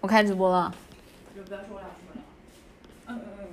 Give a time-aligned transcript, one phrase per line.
[0.00, 0.74] 我开直播了。
[1.36, 2.22] 就不要说了，说了。
[3.06, 3.44] 嗯嗯嗯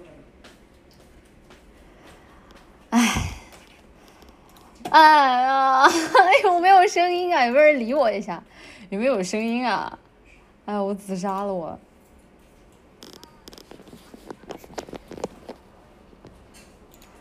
[2.92, 3.00] 嗯。
[3.00, 3.00] 哎，
[4.92, 5.88] 哎呀，
[6.44, 7.46] 有没有声音啊？
[7.46, 8.42] 有没有人理我一下？
[8.90, 10.00] 有没有声音啊？
[10.66, 11.78] 哎，我自杀了我。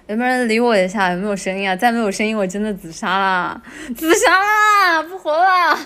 [0.06, 1.10] 有没有人理我一下？
[1.10, 1.74] 有没有声音啊？
[1.74, 3.60] 再没有声音，我真的自杀啦！
[3.96, 5.02] 自杀啦！
[5.02, 5.76] 不活了！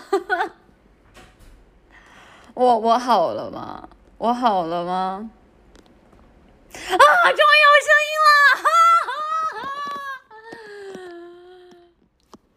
[2.55, 3.89] 我我好了吗？
[4.19, 5.31] 我好了吗？
[6.73, 6.77] 啊！
[6.77, 8.31] 终于有声音了！
[8.57, 8.65] 哈
[9.07, 9.09] 哈
[9.57, 9.65] 哈！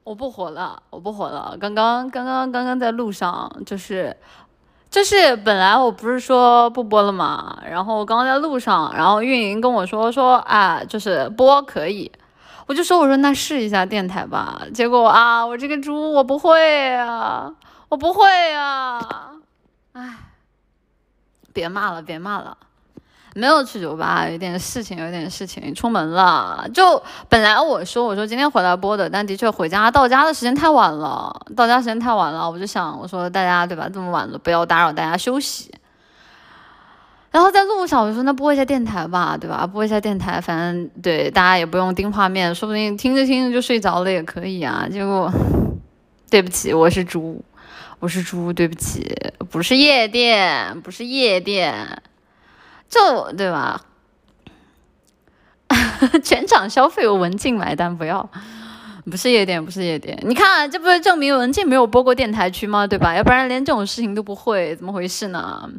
[0.04, 1.58] 我不活了，我不活了。
[1.60, 4.16] 刚刚刚刚刚刚在路上，就是
[4.90, 12.12] 就是本来我不是说不播了嘛，然后刚刚在路上，然后运营跟我说说啊，就是播可以，
[12.68, 14.64] 我就说我说那试一下电台吧。
[14.74, 17.54] 结果啊，我这个猪我不会啊，
[17.90, 19.33] 我不会啊，
[19.94, 20.16] 唉，
[21.54, 22.58] 别骂了，别骂了。
[23.36, 26.68] 没有去酒吧，有点事情，有点事情，出门了。
[26.72, 35.74] 就本来我说我说今天回来播的，但的确回家到家的时间太晚了，到家时间太晚了，我就想我说大家对吧，这么晚了不要打扰大家休息。
[37.32, 39.66] 然后在路上我就说那播一下电台吧，对吧？
[39.66, 44.88] 播一下电台，反正对大家也不用盯画面，说不定听着听着就睡着了也可以啊。
[44.92, 45.32] 结果
[46.30, 47.44] 对不起，我是猪，
[48.04, 49.16] 我是猪，对不起，
[49.50, 51.74] 不是夜店，不是夜店。
[52.90, 53.82] 就对吧？
[56.22, 58.30] 全场消费由文静买单，不要，
[59.10, 60.22] 不是夜店，不是夜店。
[60.24, 62.86] 你看，这不是证明文静没有播过电台区吗？
[62.86, 63.16] 对吧？
[63.16, 65.70] 要不然连这种事情都不会，怎么回事呢？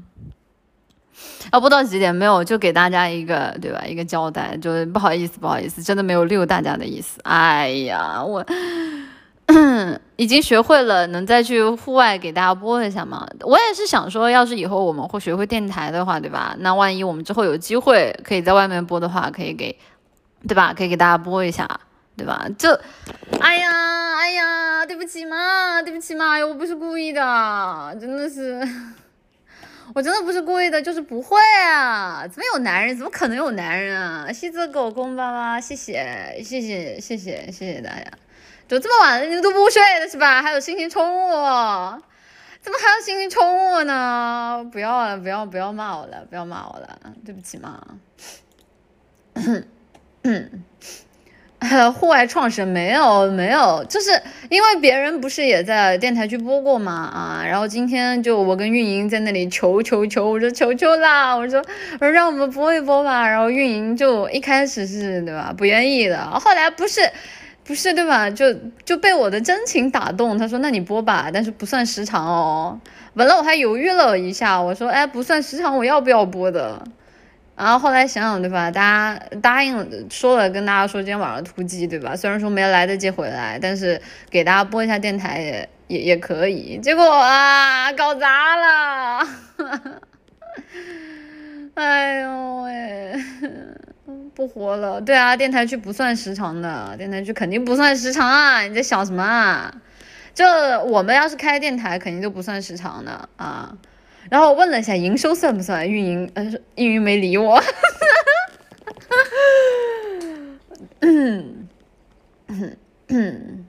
[1.52, 2.14] 要播到几点？
[2.14, 3.84] 没有，就给大家一个对吧？
[3.86, 7.20] 一个交代，就是不好意思，不好意思，真的没有溜大家的意思。
[7.24, 8.42] 哎呀，我。
[10.16, 13.26] 已经学会了，能再去户外给大家播一下吗？
[13.40, 16.54] 我也是想说，要是以后我们会学会电台的话，对吧？
[16.60, 19.76] 那万一我们之后有机会可以在外面播的话，可以给，
[20.48, 20.72] 对吧？
[20.76, 21.68] 可以给大家播一下，
[22.16, 22.46] 对吧？
[22.56, 22.80] 这，
[23.40, 28.66] 哎呀，哎呀，对不起嘛，对不起嘛，我不是故意的，真的是，
[29.94, 32.26] 我真的不是故意的，就是不会啊！
[32.26, 32.96] 怎么有男人？
[32.96, 34.32] 怎么可能有男人啊？
[34.32, 38.04] 西子狗公爸爸，谢谢，谢谢，谢谢，谢谢大家。
[38.66, 40.40] 就这么晚了，你们都不睡了是吧？
[40.40, 42.02] 还有心情冲我？
[42.62, 44.66] 怎么还有心情冲我呢？
[44.72, 47.78] 不要了，不要不要骂我了，不要骂我了，对不起嘛。
[51.94, 67.02] 户外创始人没有没有，就是因为别人不是也在电台去播过嘛啊，然后今天就我跟运营在那里求求求，我说求求啦，我说我说让我们播一播吧，然后运营就一开始是对吧不愿意的，后来不是。
[67.64, 68.30] 不是对吧？
[68.30, 68.52] 就
[68.84, 72.78] 就被我的真情打动，他说：“那你播吧，但是不算时长哦。”
[73.16, 76.82] 本来我还犹豫了一下，我说：“哎，不算时长，我要不要播的？”
[77.56, 78.70] 然后后来想想，对吧？
[78.70, 82.14] 大家答应说了，跟大家说今天晚上突击，对吧？
[82.16, 86.78] 虽然说没来得及回来，但是给大家播一下电台也也也可以。
[86.82, 89.26] 结果啊，搞砸了！
[91.74, 93.14] 哎呦喂！
[94.34, 98.62] 不活了，对啊，电台区不算时长的，电台区肯定不算时长啊！
[98.62, 99.72] 你在想什么啊？
[100.34, 100.44] 就
[100.86, 103.76] 我们要是开电台，肯定就不算时长的啊。
[104.28, 106.44] 然后我问了一下营收算不算，运营呃
[106.74, 107.62] 运营没理我。
[111.00, 111.68] 嗯
[112.48, 112.76] 嗯
[113.08, 113.66] 嗯。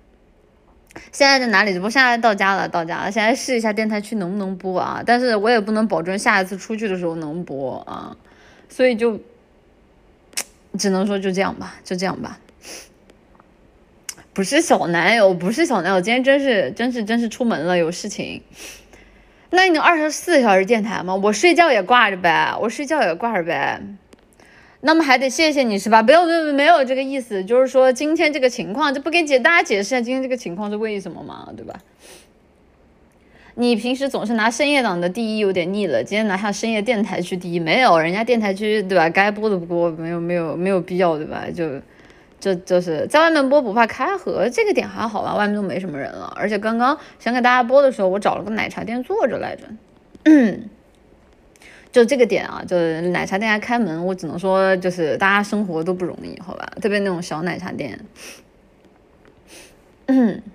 [1.11, 1.87] 现在在哪里直播？
[1.87, 3.11] 现在到家了，到家了。
[3.11, 5.03] 现在试一下电台区能不能播啊？
[5.05, 8.17] 但是我也不能保证下一次出去的时候能播啊，
[8.67, 9.19] 所以就。
[10.75, 12.39] 只能说就这样吧，就这样吧。
[14.33, 18.41] 不是小男友，不是小男友，今天真是真是真是出门了，有事情。
[19.51, 21.15] 那你能二十四小时电台吗？
[21.15, 23.81] 我睡觉也挂着呗，我睡觉也挂着呗。
[24.81, 26.03] 那么还得谢谢你是吧？
[26.03, 31.47] 没有没有没有这个意思，就是说今天这个情况，这不给解大家解释一下今天这个情况是为什么吗？
[31.55, 31.79] 对吧？
[33.57, 37.97] 你平时总是拿深夜档的第一有点腻了，今天拿下深夜电台区第一没有？
[37.97, 39.09] 人家电台区对吧？
[39.09, 41.45] 该播的不播，没有没有没有必要对吧？
[41.55, 41.79] 就，
[42.37, 45.35] 这就是在外面播不怕开盒，这个点还好吧？
[45.35, 49.63] 外面都没什么人了，而且刚刚想给大家播的时候，我找了个奶茶店坐着来着。
[51.93, 56.69] 就这个点啊，就是奶茶店还开门，我只能说就是大家生活都不容易，好吧？
[56.81, 57.97] 特别那种小奶茶店。
[60.07, 60.41] 嗯。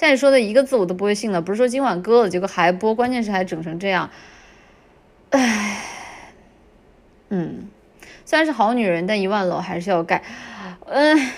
[0.00, 4.08] 像你说的一个字我都不会信了，不是说今晚割了，结果还播，关键是还整成这样，
[5.28, 5.82] 唉，
[7.28, 7.68] 嗯，
[8.24, 10.22] 虽然是好女人，但一万楼还是要盖，
[10.86, 11.30] 嗯。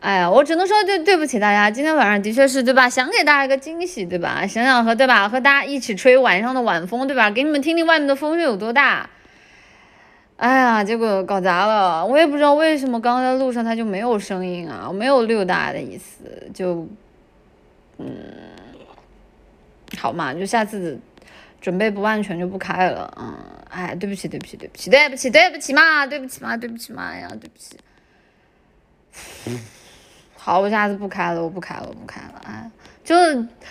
[0.00, 2.88] 哎呀，我只能说对对不起大家，今天晚上的确是对吧？
[2.88, 4.46] 想给大家一个惊喜，对吧？
[4.46, 7.30] 想想和对吧，和大家一起吹晚上的晚风，对吧？
[7.30, 9.10] 给你们听听外面的风声有多大。
[10.42, 16.84] 哎呀，结果搞砸了，我也不知道为什么刚刚在路上它就没有声音啊，我没有溜达的意思，就
[17.98, 18.12] 嗯，
[19.96, 20.98] 好嘛，就下次
[21.60, 23.32] 准备不安全就不开了，嗯，
[23.68, 27.76] 哎，对不起，对不起，对不起，对不起，对不起嘛，对不起嘛，对不起嘛呀，对不起。
[30.34, 32.68] 好，我下次不开了，我不开了，我不开了，哎，
[33.04, 33.14] 就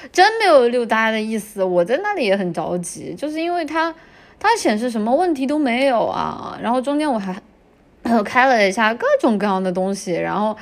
[0.10, 1.62] 真没有溜达的意思。
[1.62, 3.94] 我在那里也很着急，就是因为它
[4.42, 6.60] 它显示什么问题都没有啊。
[6.62, 7.34] 然后中间我还
[8.26, 10.54] 开了一下各种各样的东西，然后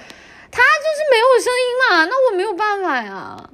[0.52, 3.50] 它就是没有声音嘛，那我没有办法呀，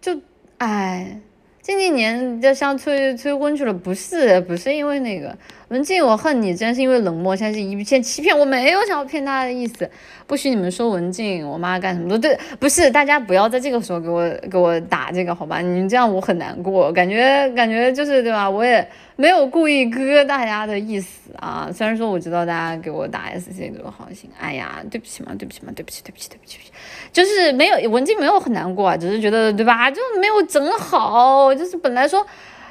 [0.00, 0.18] 就
[0.58, 1.20] 哎。
[1.62, 5.36] 近几年就像催催婚去了，不是不是因为那个
[5.68, 9.90] 文静，我恨你，真是因为冷漠，现在是一片欺骗，我没有想要骗他的意思，
[10.26, 15.60] 不许你们说文静，我妈干什么都对，不是大家不要在这个时候给我给我打这个好吧？
[15.60, 18.48] 你这样我很难过，感觉感觉就是对吧？
[18.48, 18.86] 我也。
[19.18, 26.72] 没有故意割大家的意思啊，虽然说我知道大家给我打 S C 都好心，哎呀，对不起嘛，对不起嘛，对不起，对不起，对不起，对不起，
[27.14, 32.26] 就是没有文静没有很难过啊，只是觉得对吧，就没有整好，就是本来说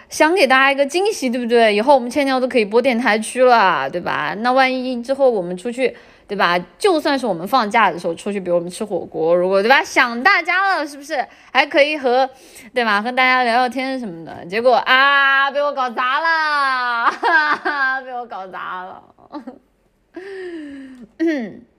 [0.09, 1.75] 想给大家一个惊喜，对不对？
[1.75, 4.35] 以后我们千鸟都可以播电台区了，对吧？
[4.39, 5.95] 那万一之后我们出去。
[6.27, 6.57] 对吧？
[6.79, 11.23] 就算是我们放假的时候出去，比如我们吃火锅，如果对吧，想大家了，是不是
[11.53, 12.27] 还可以和，
[12.73, 14.43] 对吧，和大家聊聊天什么的？
[14.47, 19.03] 结果啊，被我搞砸了，哈哈，被我搞砸了。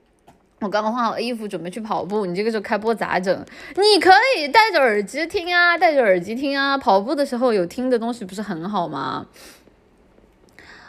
[0.59, 2.25] 我刚刚换好衣服，准备去跑步。
[2.25, 3.45] 你这个时候开播咋整？
[3.75, 6.77] 你可以戴着耳机听啊，戴着耳机听啊。
[6.77, 9.27] 跑步的时候有听的东西不是很好吗？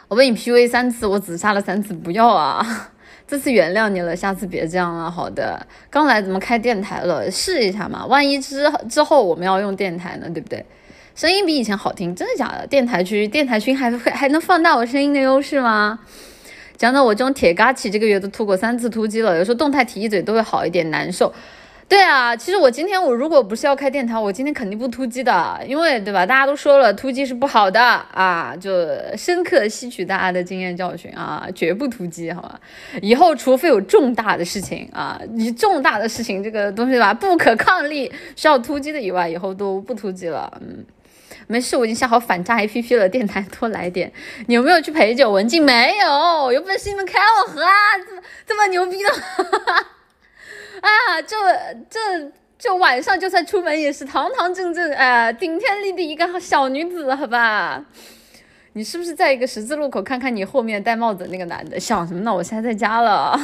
[0.07, 2.89] 我被你 P U A 三次，我只杀了三次，不要啊！
[3.27, 5.11] 这次原谅你了，下次别这样了。
[5.11, 7.29] 好的，刚来怎么开电台了？
[7.29, 10.65] 试一下嘛，万一之之后我们要用电台呢，对不对？
[11.13, 12.65] 声音比以前好听，真的假的？
[12.65, 15.99] 电台区电台群还会还能放大我声音的优势吗？
[16.79, 21.31] 讲到我这种铁嘎起，这个月都突过三次突击了，有时候动态提一嘴都会好一点，难受。
[21.89, 26.25] 对啊，其实我今天我如果不是要开电台，我今天肯定不突击的，因为对吧？
[26.25, 28.71] 大家都说了，突击是不好的啊，就
[29.17, 32.57] 深刻吸取大家的经验教训啊，绝不突击，好吧？
[33.01, 40.49] 以后除非有重大的事情啊，你重大的事情这个东西吧，不可抗力需要突击的以外，以后都不突击了。
[40.61, 40.85] 嗯，
[41.51, 44.13] 没事，我已经下好反诈 APP 了，电台多来点。
[44.45, 45.31] 你有没有去陪酒？
[45.31, 47.97] 文静没有，有本事你们开我盒啊！
[48.07, 49.09] 这么这么牛逼的。
[50.79, 51.35] 啊，这
[51.89, 51.99] 这
[52.59, 57.83] 这晚上就算出门也是堂堂正正，哎，顶天立地一个小女子，好吧？
[58.73, 61.79] 你是不是在一个十字路口看看你后面戴帽子那个男的？
[61.79, 62.31] 想什么呢？
[62.31, 63.35] 我现在在家了，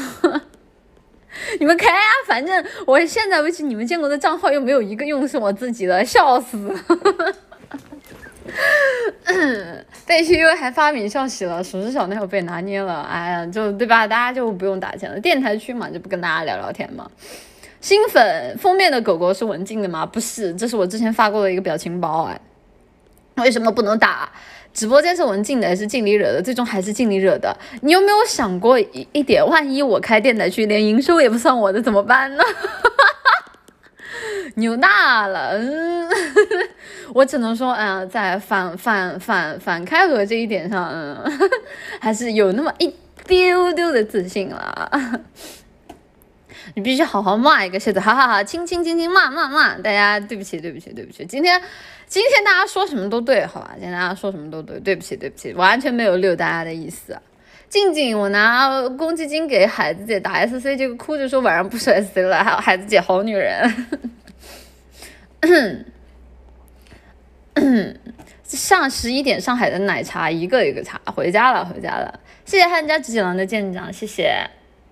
[1.60, 2.06] 你们开啊！
[2.28, 6.72] 反正我现在为止你们见过的账号又没有一个用是我自己的，笑死！
[10.06, 14.06] 被 P U 还发明笑喜了，属实小男友被拿捏了，哎呀，就对吧？
[14.08, 17.10] 大家就不用打钱了，电台区嘛，就不跟大家聊聊天嘛。
[17.82, 20.06] 新粉封面的狗狗是文静的吗？
[20.06, 22.40] 不是，这是我之前发过的一个表情包，哎，
[23.38, 24.30] 为什么不能打？
[24.74, 26.42] 直播间是文静的，还是静里惹的？
[26.42, 27.56] 最终还是静里惹的。
[27.82, 32.44] 你有没有想过一一点，万一我开电台区，连营收也不算我的，怎么办呢？
[34.56, 36.10] 牛大了，嗯，
[37.14, 41.18] 我只能说，嗯，在反反反反开合这一点上，嗯，
[42.00, 42.94] 还是有那么一
[43.26, 44.92] 丢丢的自信了。
[46.74, 51.62] 你必须好好骂一个蝎子，哈哈哈，轻轻轻轻骂骂骂，大家对不起对不起对不起，今天
[52.08, 57.18] 今天大家说什么都对，好吧，今天大家说什么都对，对不起对不起，完全没有溜大家的意思。
[57.76, 63.70] 静静，我拿公积金给海子姐打 S C，这个哭着说晚上不收 S C 了，还有孩子姐好女人。
[68.46, 72.18] 上十一点，上海的奶茶一个一个茶，回家了，回家了。
[72.46, 74.34] 谢谢汉家直姐郎的舰长，谢谢。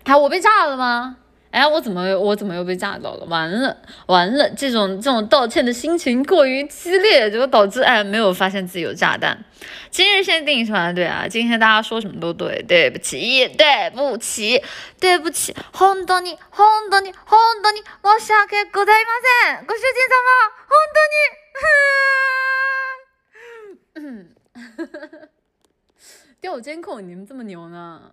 [0.04, 1.16] 啊，我被炸了吗？
[1.53, 3.25] 哎，我怎么我怎么又被炸到了？
[3.25, 3.75] 完了
[4.07, 9.43] 完了，这种这种道歉的心情过于激烈，就导致哎没有发现自己有炸弹。
[9.91, 10.93] 今日限定是吧？
[10.93, 14.63] 对啊，今天大家说什么都对，对不起，对不起，
[15.01, 19.67] 对不起，本当に本当に本当に申し訳ございません。
[19.67, 20.15] ご主人様、
[20.69, 21.49] 本当に。
[26.41, 28.13] 调 监控，你们这么牛呢？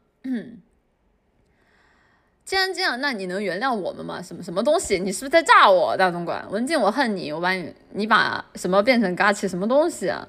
[2.50, 4.21] 既然这样，那你能原谅我们吗？
[4.21, 4.99] 什么什么东西？
[4.99, 6.45] 你是不是在炸我，大总管？
[6.50, 9.47] 文静，我恨你，我把你，你把什么变成嘎气？
[9.47, 10.26] 什么东西啊？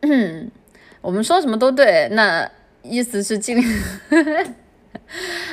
[0.00, 0.50] 嗯
[1.00, 2.50] 我们说什么都对，那
[2.82, 3.62] 意思是尽力。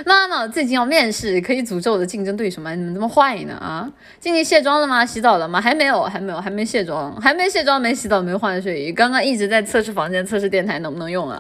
[0.04, 2.74] 妈妈最近要面试，可以诅咒我的竞争对手吗？
[2.74, 3.54] 你们这么坏呢？
[3.58, 3.88] 啊，
[4.20, 5.06] 静静卸妆了吗？
[5.06, 5.62] 洗澡了吗？
[5.62, 8.92] 还没有，还没有，还没卸妆，还没卸妆，没洗澡，没换睡衣。
[8.92, 11.40] 刚刚一直在测试房间，测试电台能不能用啊？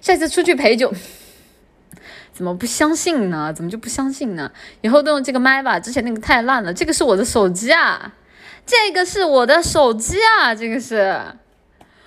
[0.00, 0.92] 下次出去陪酒。
[2.40, 3.52] 怎么不相信呢？
[3.52, 4.50] 怎么就不相信呢？
[4.80, 6.72] 以后都用这个麦吧，之前那个太烂了。
[6.72, 8.14] 这个是我的手机啊，
[8.64, 11.22] 这个是我的手机啊，这个是，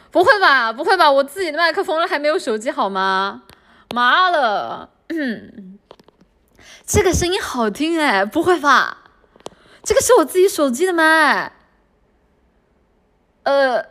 [0.09, 0.73] 不会吧？
[0.73, 1.11] 不会吧？
[1.11, 3.43] 我自己的麦克风了还没有手机好吗？
[3.93, 4.89] 妈了，
[6.83, 9.03] 这个声音好听哎，不会吧？
[9.83, 11.51] 这个是我自己手机的麦，
[13.43, 13.85] 呃，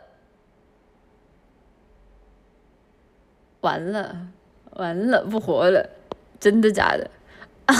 [3.61, 4.27] 完了，
[4.71, 5.89] 完了，不活了。
[6.43, 7.09] 真的假的？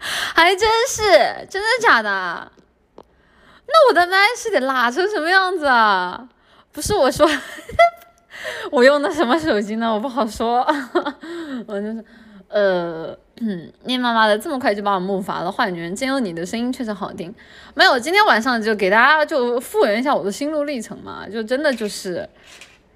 [0.00, 1.02] 还真是
[1.50, 2.50] 真的假的？
[3.66, 6.26] 那我的麦是得拉成什么样子啊？
[6.72, 7.28] 不是我说，
[8.72, 9.92] 我用的什么手机呢？
[9.92, 10.66] 我不好说。
[11.68, 12.04] 我就是，
[12.48, 15.52] 呃，嗯念妈妈的这么快就把我木伐了。
[15.52, 17.34] 坏女人真有你的声音确实好听。
[17.74, 22.26] 没有，今天晚上就给大家就复原一下我的心路历程嘛，就真的就是。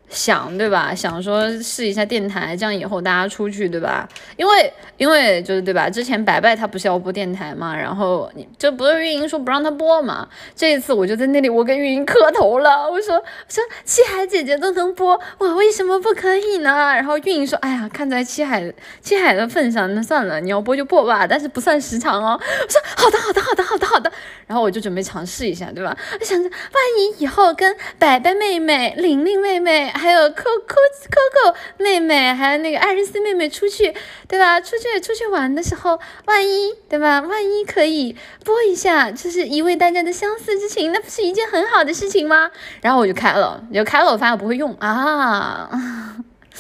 [0.09, 0.95] 想对吧？
[0.95, 4.09] 想说试一下电台，这样以后大家出去对吧？
[4.37, 5.91] 因为因为就是对吧？
[5.91, 10.29] 之前白白他不是要播电台嘛，然后你这不是运营说不让他播嘛？
[10.55, 16.71] 这一次我就在那里，我跟运营磕头了，我说我说七海姐姐都能播，我为什么不可以呢？
[16.95, 22.41] 然后运营说，哎呀，看在七海七海的份上，那算了，你要播就播吧，但是不算时长哦。
[22.41, 24.11] 我说好的好的好的好的好的，
[24.47, 25.97] 然后我就准备尝试一下，对吧？
[26.21, 29.93] 我想着万一以后跟白白妹妹、玲玲妹妹。
[29.97, 33.95] 还有 Coco Coco 妹妹，还有那个艾瑞斯妹妹出去，
[34.29, 34.61] 对吧？
[34.61, 37.21] 出去出去玩的时候，万一对吧？
[37.21, 42.51] 万一可以播一下，就是一位大家的相似之情，那不是一件很好的事情吗？
[42.83, 45.71] 然后我就开了，就开了，我发现我不会用啊，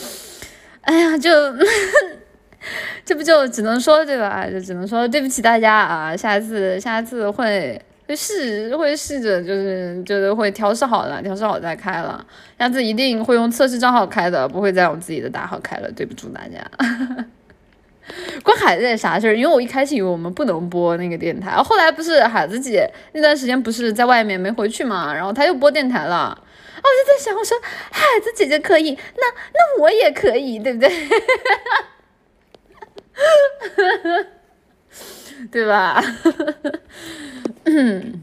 [0.83, 1.31] 哎呀，就
[3.05, 4.47] 这不就只能说对吧？
[4.50, 7.81] 就只能说对不起大家啊，下次下次会。
[8.07, 12.25] 会试会试着就是就是会调试好了，调试好再开了。
[12.59, 15.91] 下次一定会用测试账号开的，不会再用自己的大号开了。
[15.93, 16.65] 对不住大家。
[18.45, 19.35] 关海子啥事儿？
[19.37, 26.41] 因为我一开始以为我们不能播那个电台，后来不是海子姐那段时间不是在外面没回去嘛，然后她又播电台了。
[26.77, 27.59] 我就在想，我说
[27.91, 29.23] 海子姐姐可以，那
[29.53, 30.89] 那我也可以，对不对？
[35.51, 36.01] 对吧？
[37.66, 38.23] 嗯，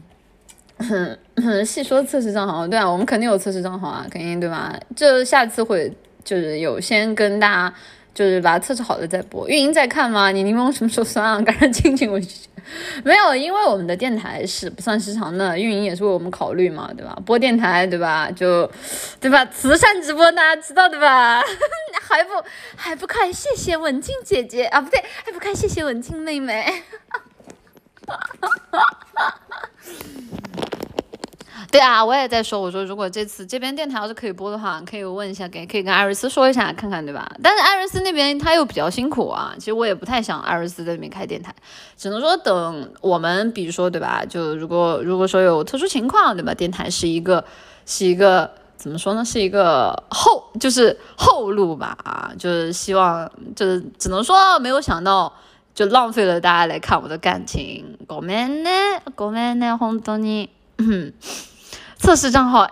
[1.64, 4.74] 细说测试账号，对啊，我们肯定有测试账号啊，肯定对吧？
[4.96, 5.92] 就下次会
[6.24, 7.74] 就是有先跟大家
[8.12, 10.30] 就是把它测试好了再播，运营在看吗？
[10.30, 11.40] 你柠檬什么时候酸啊？
[11.42, 12.18] 赶紧亲亲我
[13.04, 17.14] 没有，因为我们的电台是不算时长的，运营也是为我们考虑嘛，对吧？
[17.26, 18.30] 播电台对吧？
[18.30, 18.68] 就
[19.20, 19.44] 对吧？
[19.46, 21.42] 慈善直播大家知道的吧？
[22.00, 22.30] 还不
[22.74, 26.82] 还不快谢谢文静姐姐啊，不对，还不快谢谢文静妹妹。
[31.72, 37.28] 对啊，我也在说，我说如果这次这边电台要是可以播的话，可以问一下，给可以跟艾瑞斯说一下，看看对吧？
[37.42, 41.52] 但是艾瑞斯那边他又比较辛苦啊，其实我也不太想艾瑞斯在那边开电台，
[41.96, 44.24] 只能说等我们，比如说对吧？
[44.24, 46.54] 就如果如果说有特殊情况对吧？
[46.54, 47.44] 电台是一个
[47.84, 49.24] 是一个怎么说呢？
[49.24, 55.32] 是一个后就是后路吧啊，就是希望就是只能说没有想到。
[55.73, 60.49] 就浪费了大家来看我的感情，ごめんね、ごめんね、本当に。
[61.97, 62.65] 测试账号，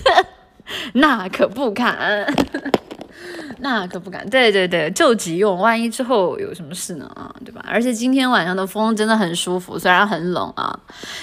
[0.93, 2.27] 那可不敢，
[3.59, 4.29] 那可不敢。
[4.29, 7.63] 对对对，救急用，万一之后有什么事呢啊，对吧？
[7.65, 10.77] 而且今天晚上的风真的很舒服，虽然很冷啊，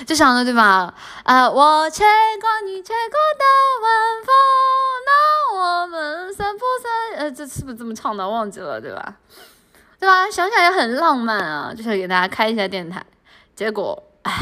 [0.07, 0.95] 就想着对吧？
[1.25, 2.07] 啊，我吹
[2.41, 3.45] 过你吹过的
[3.83, 3.93] 晚
[4.25, 4.33] 风，
[5.05, 5.13] 那
[5.55, 8.27] 我们散步散，呃，这是不是这么唱的？
[8.27, 9.17] 忘记了，对吧？
[10.04, 10.30] 对吧？
[10.30, 13.02] 想想也很浪漫啊，就想给大家开一下电台。
[13.56, 14.34] 结果，唉，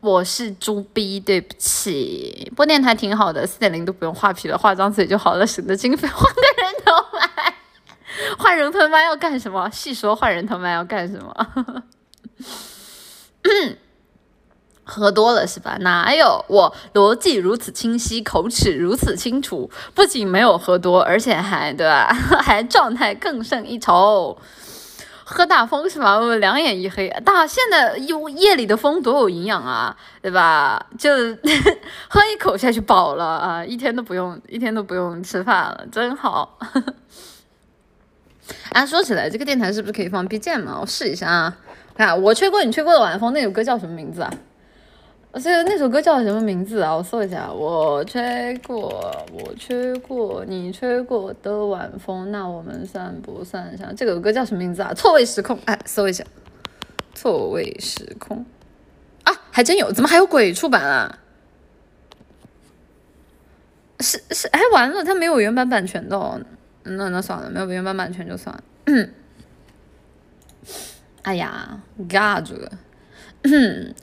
[0.00, 2.52] 我是猪逼，对不起。
[2.54, 7.54] 播电台挺好的，四点零都不用画皮了，化张嘴就好了，省得经费换个人头麦。
[8.36, 9.70] 换人头麦要干什么？
[9.70, 11.82] 细说换人头麦要干什么？
[14.94, 15.78] 喝多了是吧？
[15.80, 22.12] 哪有我逻辑如此清晰，口齿如此清楚，不仅没有喝多，而且还对吧？
[22.42, 24.36] 还状态更胜一筹。
[25.24, 26.18] 喝大风是吧？
[26.18, 27.08] 我两眼一黑。
[27.24, 30.84] 大现在夜夜里的风多有营养啊，对吧？
[30.98, 31.10] 就
[32.08, 36.58] 喝一口下去饱了啊，一天都不用一天都不用吃饭了，真好。
[38.72, 40.66] 啊，说起来，这个电台是不是可以放 BGM？
[40.78, 41.56] 我试一下啊。
[41.96, 44.30] 看我吹过你吹过的晚风那首歌叫什么名字啊？
[45.32, 46.94] 我这那首歌叫什么名字啊？
[46.94, 47.50] 我搜一下。
[47.50, 53.96] 我吹过，我吹过，你吹过的晚风，那我们算不算像？
[53.96, 54.92] 这首歌叫什么名字啊？
[54.92, 55.58] 错位时空。
[55.64, 56.22] 哎，搜一下。
[57.14, 58.44] 错位时空。
[59.24, 61.18] 啊，还真有，怎么还有鬼畜版啊？
[64.00, 66.18] 是是，哎，完了，它没有原版版权的。
[66.18, 66.38] 哦
[66.84, 69.08] 那那算了，没有原版版权就算了。
[71.22, 72.70] 哎呀，尬住了。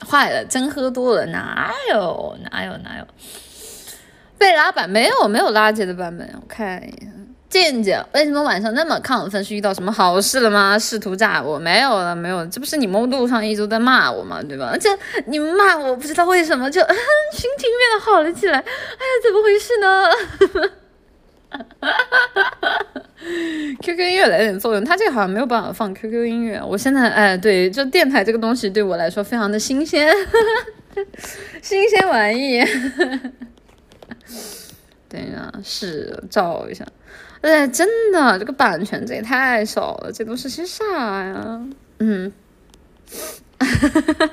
[0.08, 3.06] 坏了，真喝多了，哪有哪有哪有？
[4.38, 7.16] 被拉版没有没有垃圾的版本，我看一眼。
[7.48, 9.42] 健健，为什么晚上那么亢奋？
[9.42, 10.78] 是遇到什么好事了吗？
[10.78, 11.58] 试图炸我？
[11.58, 14.40] 没有了，没有，这不是你们路上一直在骂我吗？
[14.48, 14.76] 对吧？
[14.80, 14.88] 这
[15.26, 18.58] 你们骂我不知道为什么就心情变得好了起来。
[18.58, 18.64] 哎呀，
[19.24, 20.70] 怎么回事呢
[23.80, 26.60] QQ 音乐来点作用，它这个好像没有办法放 QQ 音乐。
[26.62, 30.12] 我现在哎，对，就电台这个东西对我来说非常的新鲜，
[31.62, 32.64] 新鲜玩意。
[35.08, 36.86] 等一下，是照一下。
[37.40, 40.84] 哎，真的，这个版权这也太少了，这都是些啥
[41.24, 41.60] 呀？
[41.98, 42.32] 嗯，
[43.58, 44.30] 哈哈哈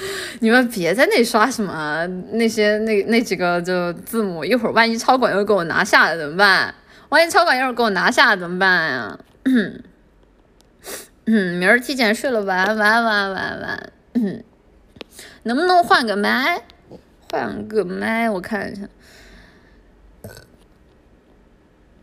[0.40, 6.74] 你们别在那刷什么那些那那几个就字母，一会儿万一超管又给我拿下了怎么办？
[7.10, 9.18] 万一超管一会儿给我拿下了怎么办呀？
[11.26, 13.92] 嗯，明儿提前睡了，晚安晚安晚安晚安晚。
[15.42, 16.62] 能不能换个麦？
[17.30, 18.82] 换个麦，我看一下。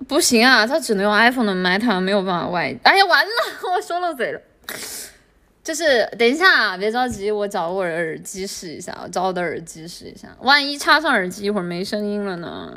[0.08, 2.74] 不行啊，他只能用 iPhone 的麦，他没有办法外。
[2.84, 3.32] 哎呀，完了，
[3.75, 4.39] 我说漏嘴了。
[5.67, 10.29] 就是等一下，别着急，我找我的耳机试一下，我找我的耳机试一下。
[10.39, 12.74] 万一插上耳机一会儿没声音了呢？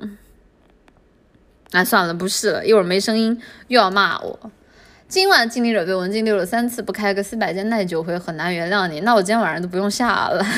[1.70, 4.50] 哎，算了，不试了，一会儿没声音又要骂我。
[5.06, 8.98] 今晚经历者被文静溜了三次，不开个四百件耐久回很难原谅你。
[9.02, 10.44] 那我今天晚上都不用下了。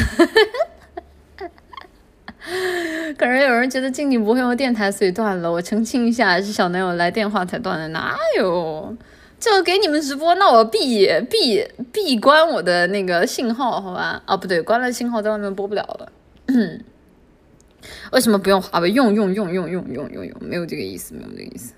[3.18, 5.52] 可能有人觉得静静不会用电台，所以断了。
[5.52, 7.88] 我澄清一下，是小男友来电话才断的。
[7.88, 8.96] 哪有？
[9.42, 14.22] 就给你们直播，那我闭闭闭关我的那个信号，好吧？
[14.24, 16.12] 啊，不对，关了信号在外面播不了了。
[18.12, 18.92] 为什么不用华为？
[18.92, 21.74] 用用用用用用用用，没有这个意思，没有这个意思。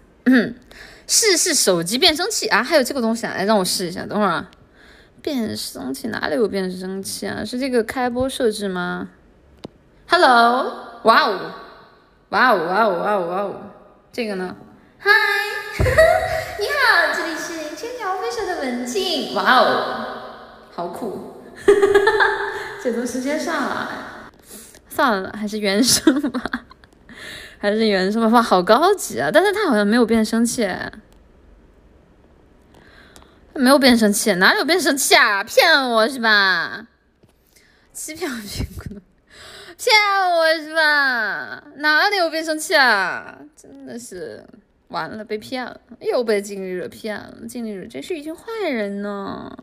[1.06, 4.04] 试试手机变声器啊，还有这个东西啊，来让我试一下。
[4.04, 4.50] 等会儿啊，
[5.22, 7.42] 变声器哪里有变声器啊？
[7.46, 9.08] 是这个开播设置吗
[10.06, 11.50] ？Hello，哇哦，
[12.28, 13.54] 哇哦，哇哦，哇哦，哇哦，
[14.12, 14.54] 这个呢？
[14.98, 15.10] 嗨，
[15.78, 17.43] 你好，这里是
[17.84, 19.34] 千鸟飞车的文静。
[19.34, 20.06] 哇哦，
[20.74, 21.42] 好酷，
[22.82, 24.30] 这都直接上了。
[24.88, 26.40] 算了，还是原声吧，
[27.60, 28.28] 还是原声吧。
[28.28, 29.28] 哇，好高级啊！
[29.30, 30.66] 但是他好像没有变声器，
[33.54, 35.44] 没有变声器，哪有变声器啊？
[35.44, 36.86] 骗我是吧？
[37.92, 39.00] 欺骗我苹果。
[39.76, 39.94] 骗
[40.30, 41.62] 我是吧？
[41.76, 43.36] 哪里有变声器啊？
[43.60, 44.42] 真的是
[44.88, 47.34] 完了，被骗了，又被经理惹骗了。
[47.48, 49.56] 经理惹真是一群坏人呢。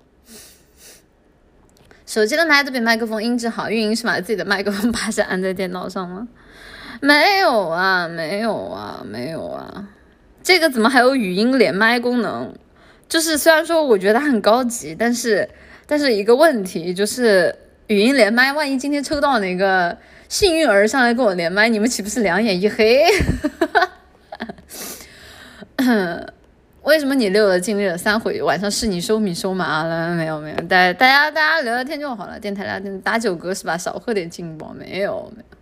[2.05, 6.27] 手机的麦都比麦克风音质好，运营是把自己的麦克风 把下安在电脑上吗？
[6.99, 9.87] 没有啊，没有啊，没有啊。
[10.43, 12.53] 这个怎么还有语音连麦功能？
[13.07, 15.49] 就是虽然说我觉得它很高级，但是
[15.85, 17.55] 但是一个问题就是。
[17.87, 19.97] 语音连麦，万一今天抽到哪个
[20.29, 23.03] 幸运儿上来跟我连麦，你们岂不是两眼一黑？
[23.59, 23.91] 哈 哈
[25.83, 26.27] 哼
[26.83, 30.15] 为什么你溜了经历了三回，晚上是你收米收麻了？
[30.15, 33.77] 没有没有，大大家大家聊聊天就好了，电台聊天打九嗝是吧？
[33.77, 35.57] 少喝点劲爆，没有没有。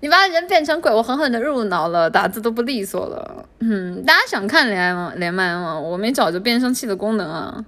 [0.00, 3.46] 你把人变成鬼，我狠狠的入脑了，打字都不利索了。
[3.60, 5.12] 嗯，大家想看连麦吗？
[5.16, 5.78] 连麦吗？
[5.78, 7.64] 我没找着变声器的功能啊。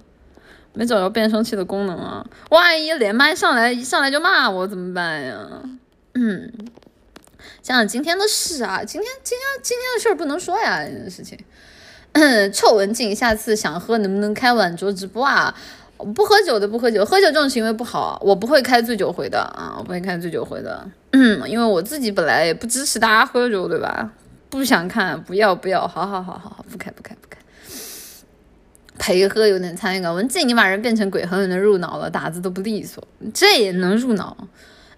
[0.73, 2.25] 没找着变声器的功能啊！
[2.51, 5.35] 万一连麦上来一上来就骂我怎么办呀？
[6.13, 6.53] 嗯，
[7.63, 11.37] 想想今天的事啊，今天今天今天的事儿不能说呀，这件事情。
[12.53, 15.53] 臭文静，下次想喝能不能开晚桌直播啊？
[16.15, 20.89] 不喝酒的不喝酒，喝酒这种行为不好，我不会开醉酒回的啊，我不会开醉酒回的。
[21.11, 24.09] 嗯， 因为我自己本来也不支持大家喝酒，对吧？
[24.49, 27.37] 不想看，不要不要，好好好好好，不开不开不开。
[28.97, 34.35] 陪喝有点参与感，文静，你把人变成鬼，狠狠的入脑了，打字都不利索，这也能入脑？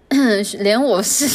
[0.60, 1.26] 连我是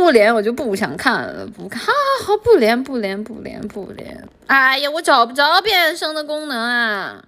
[0.00, 4.26] 不连我就不想看了，不看，好好好不连不连不连不连。
[4.46, 7.22] 哎呀，我找不着变声的功能啊！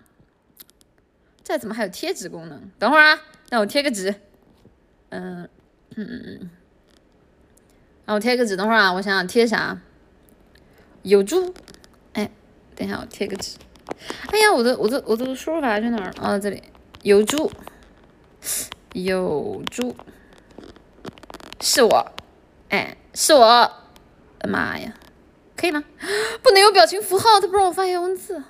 [1.44, 2.70] 这怎么还有贴纸功能？
[2.78, 4.14] 等会儿啊，让我贴个纸。
[5.10, 5.46] 嗯
[5.96, 6.50] 嗯嗯嗯，
[8.06, 8.56] 让我贴个纸。
[8.56, 9.78] 等会儿啊，我想想贴啥？
[11.02, 11.52] 有猪。
[12.14, 12.30] 哎，
[12.74, 13.58] 等一下，我贴个纸。
[14.32, 16.14] 哎呀，我的我的我的输入法在哪儿？
[16.22, 16.62] 哦，这里
[17.02, 17.52] 有猪，
[18.94, 19.94] 有猪，
[21.60, 22.12] 是我。
[22.72, 23.70] 哎，是我。
[24.48, 24.94] 妈呀，
[25.54, 25.84] 可以吗？
[26.42, 28.42] 不能有表情符号，他不让我发言文字，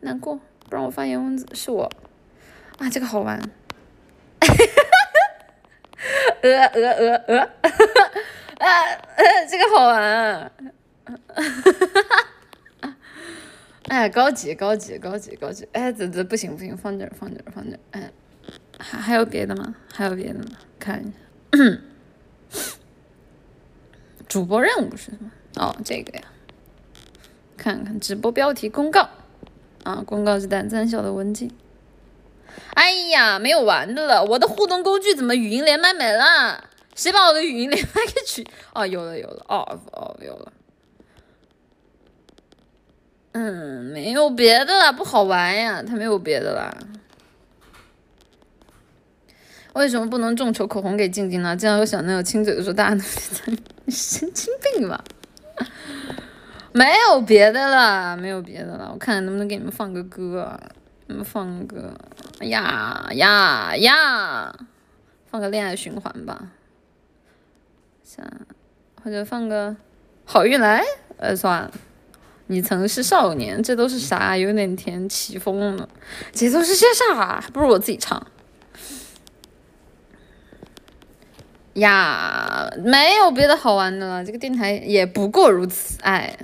[0.00, 0.40] 难过。
[0.68, 1.90] 不让我发言文字，是我。
[2.78, 3.38] 啊，这个好玩。
[6.42, 7.38] 呃呃呃呃，
[8.60, 8.82] 啊
[9.16, 10.52] 呃，这个好玩。
[13.88, 15.68] 哎，高级高级高级高级！
[15.72, 17.80] 哎，这这不行不行，放这儿放这儿放这儿。
[17.90, 18.10] 哎，
[18.78, 19.74] 还还有别的吗？
[19.92, 20.52] 还有别的吗？
[20.78, 21.18] 看一下。
[24.30, 25.30] 主播任务是什么？
[25.56, 26.22] 哦，这个呀。
[27.56, 29.08] 看看直播标题公告。
[29.82, 31.50] 啊，公告是胆子很小的文静。
[32.74, 34.22] 哎呀，没有玩的了！
[34.24, 36.70] 我的互动工具怎么语音连麦没了？
[36.94, 38.46] 谁把我的语音连麦给取？
[38.72, 40.52] 哦，有了有了，哦哦有了。
[43.32, 46.76] 嗯，没有别的了，不好玩呀，它没有别的了。
[49.74, 51.56] 为什么不能众筹口红给静静呢？
[51.56, 53.04] 这样有小男友亲嘴的时候，大家能
[53.84, 55.02] 你 神经病吧？
[56.72, 58.90] 没有别的了，没有别的了。
[58.92, 60.58] 我看看能不能给你们放个歌，
[61.06, 61.96] 你们放个
[62.40, 64.54] 呀呀呀，
[65.30, 66.50] 放个恋爱循环吧。
[68.04, 68.24] 想
[69.02, 69.74] 或者放个
[70.24, 70.84] 好运来，
[71.16, 71.70] 呃，算了。
[72.48, 74.36] 你曾是少年，这都是啥？
[74.36, 75.88] 有点甜，起风了。
[76.32, 77.40] 这都是些啥？
[77.40, 78.24] 还不如我自己唱。
[81.74, 84.24] 呀，没有别的好玩的了。
[84.24, 86.36] 这个电台也不过如此，哎，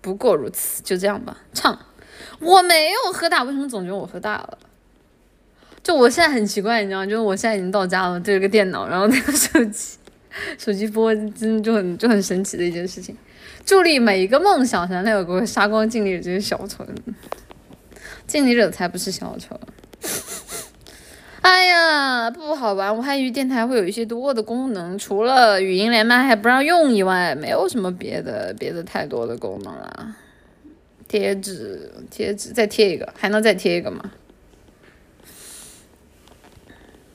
[0.00, 1.36] 不过如此，就这样吧。
[1.54, 1.78] 唱，
[2.40, 4.58] 我没有喝大，为什么总觉得我喝大了？
[5.82, 7.06] 就我现在很奇怪，你知道吗？
[7.06, 9.96] 就是我现在已经到家了，对着个电脑，然后那个手机，
[10.58, 13.16] 手机播，真就很就很神奇的一件事情。
[13.64, 16.86] 助力每一个梦想，想那有个杀光尽力者就是小丑，
[18.26, 19.58] 尽力者才不是小丑。
[21.42, 22.94] 哎呀，不好玩！
[22.96, 30.16] 我还以为电台会有一些多的功能，除了语音连麦还不让用以外，没有什么别的别的太多的功能了。
[31.06, 34.10] 贴纸，贴纸，再贴一个，还能再贴一个吗？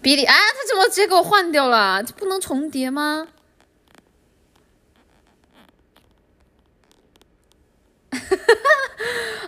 [0.01, 2.01] 比利，啊，他怎么直接给我换掉了？
[2.01, 3.27] 这不能重叠吗？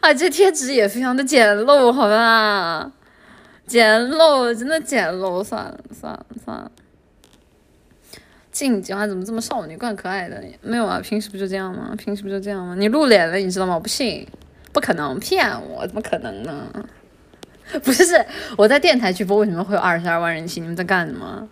[0.01, 2.91] 啊，这贴纸也非常的简陋，好吧？
[3.65, 6.71] 简陋，真的简陋，算了算了算了。
[8.51, 10.41] 静讲话怎么这么少女，怪可爱的？
[10.61, 11.93] 没有啊，平时不就这样吗？
[11.97, 12.75] 平时不就这样吗？
[12.77, 13.75] 你露脸了，你知道吗？
[13.75, 14.25] 我不信，
[14.71, 16.67] 不可能骗我，怎么可能呢？
[17.83, 18.25] 不是，
[18.57, 20.61] 我在电台直播，为什么会有二十二万人气？
[20.61, 21.49] 你们在干什么？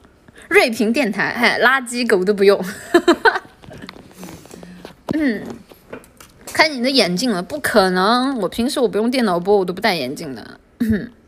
[0.50, 2.64] 瑞平电台，嗨，垃圾狗都不用。
[5.14, 5.44] 嗯。
[6.54, 8.38] 看你的眼镜了，不可能！
[8.38, 10.60] 我平时我不用电脑播，我都不戴眼镜的。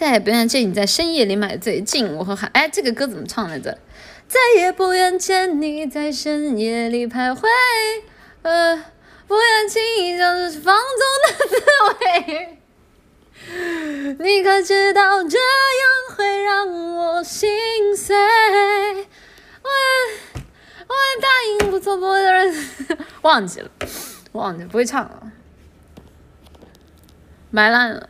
[0.00, 2.48] 再也不愿见你在深夜里买醉，敬我和海。
[2.54, 3.76] 哎，这个歌怎么唱来着？
[4.26, 7.42] 再也不愿见你在深夜里徘徊，
[8.40, 8.82] 呃，
[9.26, 11.62] 不愿轻易尝试放纵的滋
[12.24, 12.58] 味。
[14.18, 18.16] 你可知道这样会让我心碎？
[18.16, 19.68] 我。
[20.88, 21.28] 我答
[21.66, 22.66] 应不错不的人，
[23.20, 23.70] 忘记了，
[24.32, 25.30] 忘记不会唱了，
[27.50, 28.08] 埋烂了。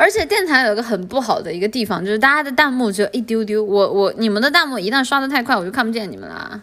[0.00, 3.62] 而且电台有个很不好的一个地方，就是大家的弹幕只有一丢丢。
[3.62, 6.58] 我我你们的弹幕一旦刷的太快，我就看不见你们啦。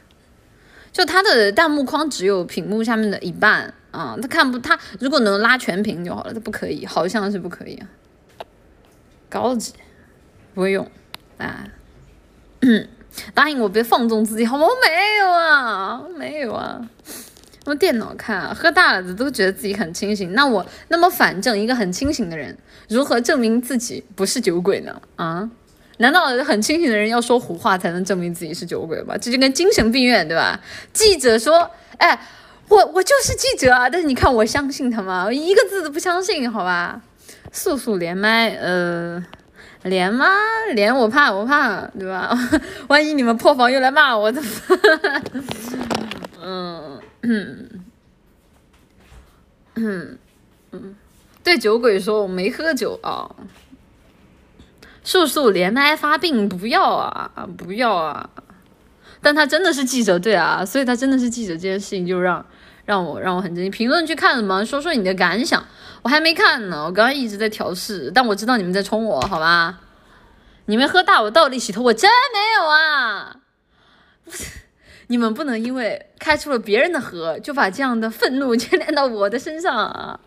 [0.91, 7.87] 就他的弹幕框只有屏幕下面的一半啊，他看不他如果能拉全屏就好了，他不可以，好像是不可以啊。
[9.29, 9.71] 高级，
[10.55, 10.89] 不会用
[11.37, 11.63] 啊。
[13.35, 14.65] 答应我别放纵自己好吗？
[14.65, 16.89] 我没有啊，没有啊，
[17.69, 20.33] 用电脑看，喝大了的都觉得自己很清醒。
[20.33, 22.57] 那我那么反正一个很清醒的人，
[22.89, 25.01] 如何证明自己不是酒鬼呢？
[25.15, 25.49] 啊？
[25.99, 29.15] 难道很清醒的人要说胡话才能证明自己是酒鬼吗？
[29.19, 30.59] 这就跟精神病院对吧？
[30.93, 32.19] 记者说，哎，
[32.69, 35.25] 我我就是记者啊，但是你看我相信他吗？
[35.25, 37.01] 我一个字都不相信，好吧？
[37.51, 39.23] 速速连麦，呃。
[39.83, 40.25] 连吗？
[40.73, 42.37] 连我怕我怕，对吧？
[42.89, 44.49] 万一你们破防又来骂我，怎 么？
[46.43, 46.96] 嗯
[47.29, 47.85] 嗯
[49.75, 50.17] 嗯
[50.71, 50.95] 嗯，
[51.43, 53.29] 对酒鬼说我没喝酒啊。
[55.03, 58.29] 速速连麦发病，不要啊不要啊！
[59.21, 62.45] 但他真的是记者，对啊，所以他真的是记者，这件事情就让
[62.83, 63.71] 让我让我很震惊。
[63.71, 64.65] 评论区看什么？
[64.65, 65.65] 说说你的感想。
[66.03, 69.79] 我还没看呢，我刚刚一直在调试，但我知道你们在冲我，好吧？
[70.65, 73.37] 你们喝大我倒立洗头，我真没有啊！
[75.07, 80.19] 你们不能因为开出了别人的河，就把这样的愤怒牵连到我的身上啊！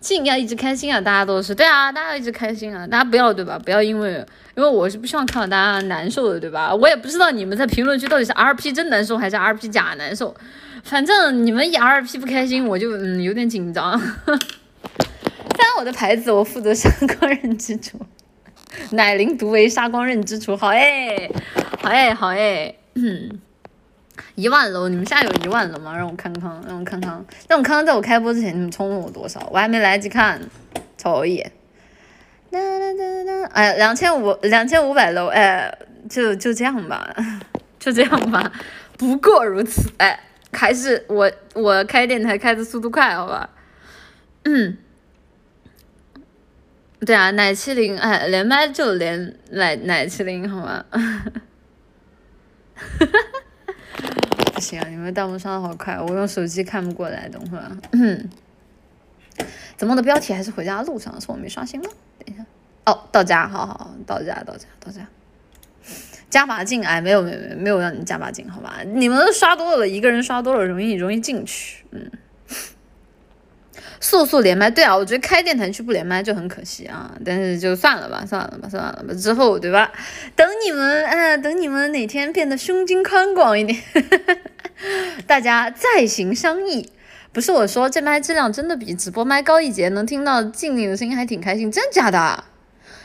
[0.00, 3.58] 静要一直开心啊，大家都是对啊，大家要一直开心啊，大家不要对吧？
[3.58, 4.12] 不要因为，
[4.54, 6.74] 因为我是不希望看到大家难受的，对吧？
[6.74, 10.34] 我也不知道你们在评论区到底是 R P 真难受还是 R P 假难受，
[10.82, 13.98] 反正你们以 R P 不开心，我就嗯有点紧张。
[15.56, 17.98] 翻我的牌子，我负责杀光刃之主，
[18.90, 21.30] 奶灵独为杀光刃之主，好哎，
[21.80, 23.40] 好哎，好哎，嗯。
[24.34, 25.96] 一万楼，你们现在有一万了吗？
[25.96, 29.48] 让我看看，让我看看，让我看看，在我开播之前你们充了我多少？
[29.52, 30.40] 我还没来得及看，
[30.96, 31.52] 瞅一眼。
[32.50, 35.76] 哒哒哒哒，哎，两千五，两千五百楼，哎，
[36.08, 37.14] 就 就这样吧，
[37.80, 38.52] 就这样吧，
[38.96, 40.20] 不过如此，哎，
[40.52, 43.50] 还是我我开电台开的速度快，好吧？
[44.44, 44.78] 嗯，
[47.04, 50.84] 对啊，奶麒麟，哎，连麦就连奶奶麒麟，好吗？
[50.92, 51.22] 哈哈
[53.06, 53.43] 哈。
[54.54, 54.86] 不行啊！
[54.88, 57.28] 你们弹幕刷的好快，我用手机看不过来。
[57.28, 57.76] 等会儿，
[59.76, 61.20] 怎么我的标题还是回家的路上？
[61.20, 61.90] 是我没刷新吗？
[62.24, 62.44] 等一下，
[62.86, 65.06] 哦，到家，好好，到家，到家，到家。
[66.30, 68.78] 加把劲，哎，没有，没有，没有，没有让你加把劲，好吧？
[68.86, 72.10] 你们刷多了，一个人刷多了，容易容易进去，嗯。
[74.00, 77.12] 速速连麦，对啊，我觉得开电台去不连麦就很可惜啊。
[77.24, 79.14] 但是就算了吧，算了吧，算了吧。
[79.14, 79.90] 之后对吧？
[80.36, 83.78] 等你们，哎，等你们哪天变得胸襟宽广一点，
[85.26, 86.90] 大家再行商议。
[87.32, 92.44] 不是我说，这麦质量真的比直播麦高一截，能听到静静的声音还挺开心，真假的？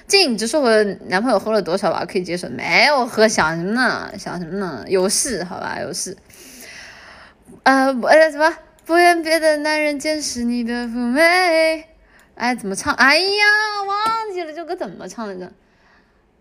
[0.06, 0.72] 静，只是我
[1.08, 2.48] 男朋友喝了多少吧，可以接受？
[2.50, 4.12] 没有喝，想什么呢？
[4.18, 4.84] 想什么呢？
[4.88, 6.16] 有事，好吧，有事。
[7.64, 8.56] 呃，呃，什么？
[8.90, 11.86] 不愿别的男人见识你的妩媚。
[12.34, 12.92] 哎，怎么唱？
[12.96, 13.46] 哎呀，
[13.86, 15.52] 忘记了这首歌怎么唱来着？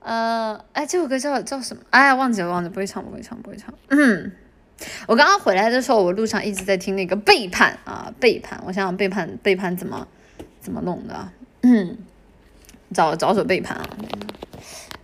[0.00, 1.82] 呃，哎，这首歌叫叫什么？
[1.90, 3.74] 哎，忘记了，忘记了，不会唱，不会唱，不会唱。
[3.88, 4.32] 嗯，
[5.06, 8.58] 我刚刚回来的时候，我路上一直在听那个背叛啊，背叛。
[8.64, 10.08] 我想想，背叛，背叛怎么
[10.58, 11.28] 怎么弄的？
[11.60, 11.98] 嗯，
[12.94, 13.86] 找找首背叛啊。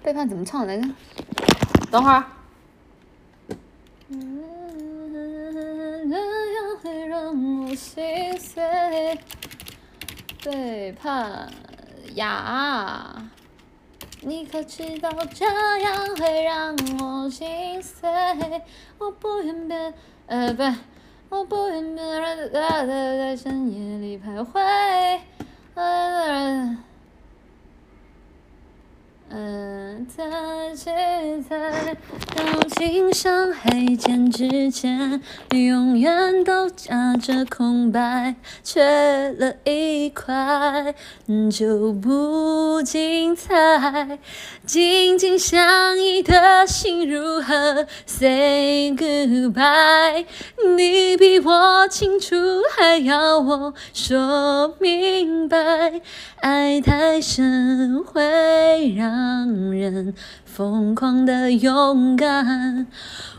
[0.03, 0.89] 背叛怎么唱来着？
[1.91, 2.25] 等会儿。
[4.09, 4.43] 嗯
[6.85, 9.19] 会让我心碎，
[10.45, 11.51] 背叛
[12.15, 13.31] 呀！
[14.21, 15.47] 你可知道这
[15.81, 18.07] 样会让我心碎？
[18.99, 19.95] 我不愿别，
[20.27, 20.63] 呃，不，
[21.31, 25.21] 我不愿别人在深夜里徘徊。
[29.37, 30.25] 嗯，在
[30.77, 30.85] 记
[31.49, 31.97] 在
[32.37, 35.21] 到今生还见之前，
[35.51, 40.95] 永远都夹着空白，缺了一块
[41.51, 44.21] 就不精彩。
[44.65, 50.27] 紧紧相依的心如何 say goodbye？
[50.77, 52.37] 你比我清楚，
[52.77, 56.01] 还要我说明白？
[56.41, 59.24] 爱太深会让
[59.73, 62.87] 人疯狂的勇敢，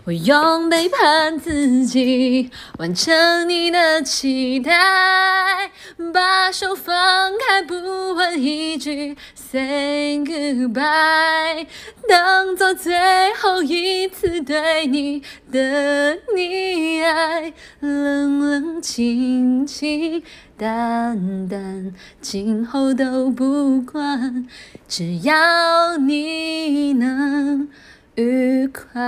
[0.06, 5.72] 我用背叛自己完成你的期待，
[6.14, 7.74] 把手放开不
[8.14, 11.66] 问一句 say goodbye，
[12.08, 12.94] 当做最
[13.34, 20.22] 后一次对你的溺爱，冷冷清清。
[20.56, 24.48] 淡淡，今后都不管，
[24.88, 27.68] 只要你能
[28.16, 29.02] 愉快。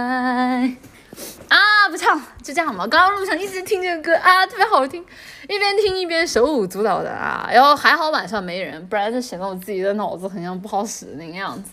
[1.50, 2.86] 啊，不唱，就这样吧。
[2.88, 5.04] 刚刚路上一直听这个歌啊，特别好听，
[5.44, 7.50] 一边听一边手舞足蹈的啊。
[7.52, 11.72] 然后还好晚上没人，不然就显得我自己的脑子很像不好使那个样子。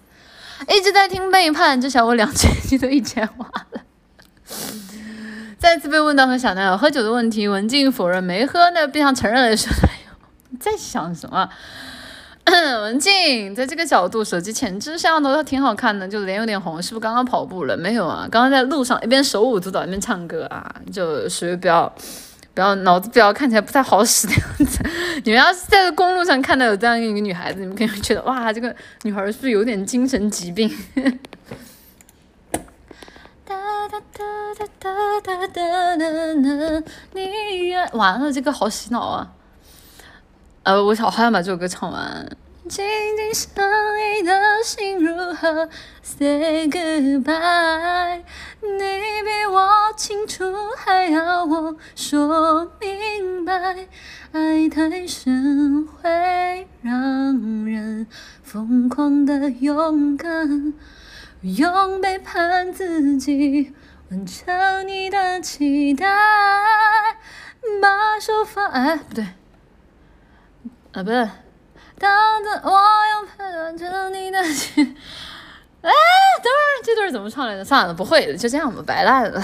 [0.69, 3.83] 一直在听背叛，这下我两千级都一千瓦了。
[5.59, 10.29] 再次被问到和小男友喝酒的问题，文静否认没喝，那变相承认了说男友。
[10.51, 11.51] 你在想什么？
[12.83, 17.77] 文静，在这个角度，手机前置摄像头倒挺好看的，就脸有点红，是不是刚刚跑步了？
[17.77, 24.79] 没有啊，刚刚在路上一边手舞足蹈一边唱歌啊，就属于比较比较脑子比较看起来不太好使的样子。
[25.25, 30.71] 你们要是在公路上看到有这样一个女孩子，你们肯定觉得哇，这个女孩是不是有点精神疾病？
[33.47, 34.25] 哒哒哒
[34.59, 39.33] 哒哒哒哒哒，你完了，这个好洗脑啊！
[40.65, 42.27] 呃，我好，想把这首歌唱完。
[42.67, 42.83] 紧
[43.19, 43.63] 紧相
[44.01, 44.33] 依的
[44.65, 45.69] 心如何
[46.01, 48.23] say goodbye？
[48.63, 50.43] 你比我清楚，
[50.79, 53.87] 还要我说明白？
[54.33, 58.07] 爱太深会让人
[58.43, 60.73] 疯狂的勇敢，
[61.43, 63.75] 用背叛自己
[64.11, 66.07] 完成你的期待，
[67.83, 68.67] 把手放……
[68.71, 69.27] 哎，不对，
[70.95, 71.29] 啊，不是，
[71.99, 72.09] 等
[72.45, 74.97] 等我要陪伴着你的心，
[75.83, 77.65] 哎，等会儿这段怎么唱来着？
[77.65, 79.43] 算了，不会了，就这样吧，白烂了。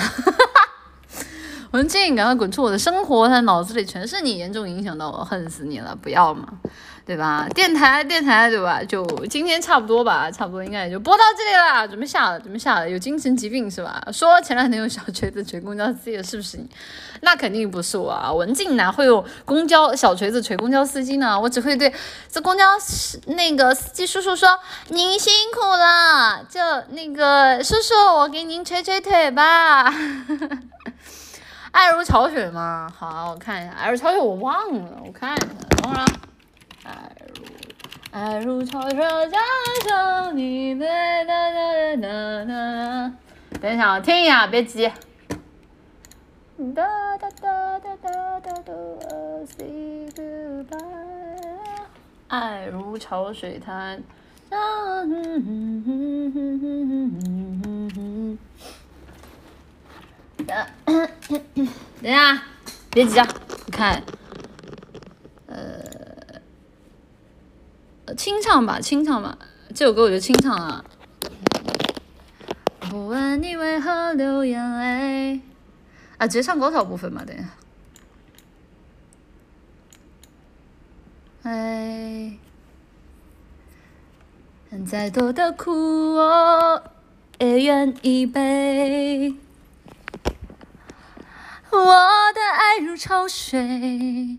[1.72, 3.28] 文静，赶快滚出我的生活！
[3.28, 5.94] 他脑子里全是你，严重影响到我，恨死你了！
[6.00, 6.48] 不要嘛，
[7.11, 7.44] 对吧？
[7.53, 8.81] 电台，电台，对吧？
[8.85, 12.88] 就今天差不多吧，差不多应该也就播到这里了，准备下了，准备下了。
[12.88, 14.01] 有精神疾病是吧？
[14.12, 16.68] 说前两天有小锤子锤公交司机的，是不是你？
[17.23, 18.33] 那肯定不是我啊！
[18.33, 21.40] 文静哪会有公交小锤子锤公交司机呢？
[21.40, 21.92] 我只会对
[22.31, 22.64] 这公交
[23.27, 24.49] 那个司机叔叔说
[24.90, 29.92] ：“您辛苦了，就那个叔叔，我给您捶捶腿吧。
[31.73, 32.88] ”爱如潮水吗？
[32.96, 36.07] 好，我看一下，爱如潮水我忘了，我看一下，等会儿啊。
[36.90, 37.44] 爱如
[38.11, 39.38] 爱如潮水，加
[39.88, 40.87] 上你的
[41.26, 43.12] 哒哒哒哒。
[43.61, 44.90] 等一下，我听一下，别急。
[46.74, 48.72] 哒哒哒哒哒哒哒
[49.46, 50.76] ，Say goodbye。
[52.29, 53.96] 爱如潮水，它。
[62.03, 62.42] 等下，
[62.90, 63.29] 别急啊！
[63.66, 64.03] 你看，
[65.46, 65.81] 呃，
[68.16, 69.38] 清唱吧，清唱吧，
[69.75, 70.85] 这首歌我就清唱啊。
[72.81, 75.40] 不问你为何流眼泪，
[76.18, 77.25] 啊，直接唱高潮部分吧。
[77.27, 77.44] 等下，
[81.42, 82.37] 哎，
[84.87, 85.70] 再多的苦
[86.14, 86.83] 我
[87.38, 89.35] 也愿意背。
[91.70, 91.79] 我
[92.35, 94.38] 的爱如潮水，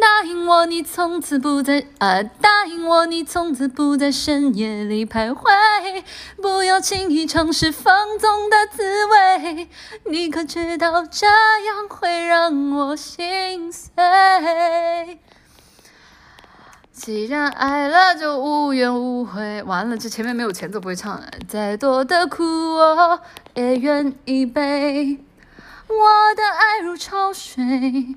[0.00, 2.22] 答应我，你从此不在啊！
[2.22, 6.02] 答应我，你从此不在深夜里徘徊，
[6.40, 9.68] 不要轻易尝试放纵的滋味。
[10.04, 13.92] 你可知道这样会让我心碎？
[16.92, 19.62] 既然爱了，就无怨无悔。
[19.62, 21.22] 完了，这前面没有前奏，不会唱。
[21.46, 23.20] 再多的苦，我
[23.54, 25.20] 也愿意背。
[25.88, 28.16] 我的爱如潮水。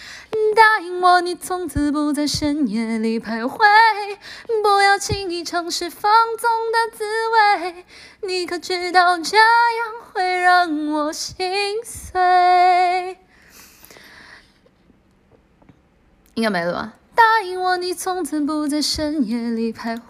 [0.55, 3.57] 答应我，你从此不在深夜里徘徊，
[4.63, 7.85] 不要轻易尝试放纵的滋味。
[8.21, 9.45] 你可知道这样
[10.11, 13.17] 会让我心碎？
[16.35, 16.93] 应该没了吧？
[17.13, 20.01] 答应我，你从此不在深夜里徘徊，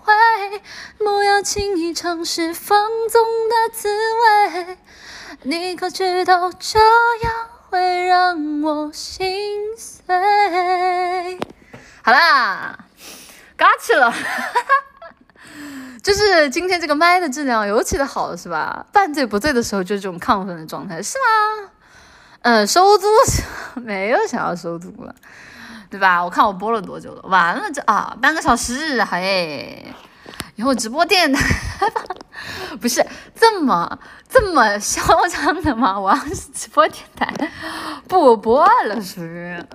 [0.97, 4.77] 不要轻易尝试放纵的滋味。
[5.43, 7.49] 你可知道这样？
[7.71, 10.03] 会让我心碎。
[12.03, 12.77] 好啦，
[13.55, 14.13] 嘎起了，
[16.03, 18.86] 就是今天这个麦的质量尤其的好，是吧？
[18.91, 21.71] 半醉不醉的时候就是这种亢奋的状态，是吗？
[22.41, 23.07] 嗯，收租
[23.75, 25.15] 没有想要收租了，
[25.89, 26.21] 对吧？
[26.21, 27.21] 我看我播了多久了？
[27.29, 29.95] 完了这啊，半个小时，嘿。
[30.55, 31.43] 以后直播电台
[32.79, 35.99] 不是这么这么嚣张的吗？
[35.99, 37.33] 我要是直播电台
[38.07, 39.65] 不播了，是不是？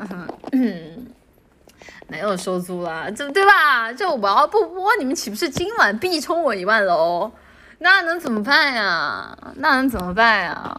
[0.53, 1.07] 嗯，
[2.09, 3.93] 没有收租了，这对吧？
[3.93, 7.31] 就我要不播，你们岂不是今晚必冲我一万楼？
[7.79, 9.37] 那能怎么办呀？
[9.57, 10.77] 那能怎么办呀？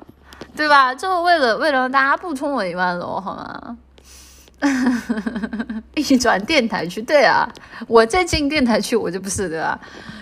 [0.55, 0.93] 对吧？
[0.95, 3.77] 就为了为了让大家不冲我一万楼，好吗？
[5.95, 7.47] 一转电台去，对啊，
[7.87, 9.79] 我再进电台去，我就不是对吧？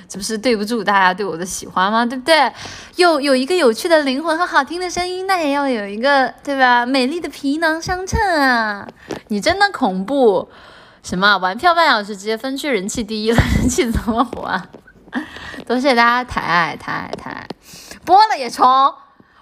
[0.08, 2.06] 这不是对不住大家对我的喜欢吗？
[2.06, 2.52] 对不对？
[2.98, 6.86] 有有一个有趣的灵魂和好听的声音，那也要有一个对吧？
[6.86, 8.88] 美丽的皮囊相衬啊！
[9.30, 10.50] 你真的恐怖，
[11.02, 14.68] 什么玩票半小时直接分区人气第一了， 人气怎么活啊？
[15.66, 17.48] 多谢大家抬爱抬爱抬爱，
[18.06, 18.68] 播了也冲，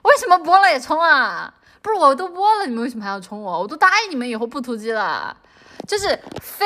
[0.03, 1.53] 为什么播了也冲啊？
[1.83, 3.61] 不是我都播了，你们为什么还要冲我？
[3.61, 5.37] 我都答应你们以后不突击了，
[5.85, 6.65] 就是非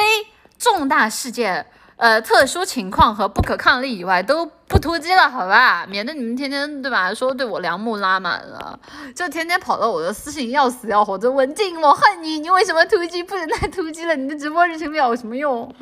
[0.58, 1.66] 重大事件。
[1.98, 5.84] 呃，特殊情况和不可抗力以外都不突击了，好吧？
[5.88, 8.80] 免得你们天天对吧，说对我良木拉满了，
[9.16, 13.24] 就天天跑到我的私信要死要活，这文静，我恨你，你为什么突击？
[13.24, 15.74] 不能再突击了，你的直播日程表有什么用？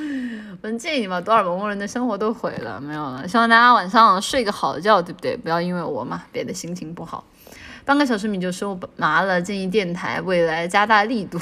[0.62, 3.28] 文静，你把多少某某人的生活都毁了，没有了。
[3.28, 5.36] 希望大家晚上睡个好觉，对不对？
[5.36, 7.22] 不要因为我嘛，别的心情不好。
[7.88, 11.40] 半个小时你就收麻了，建议电台未来加大力度。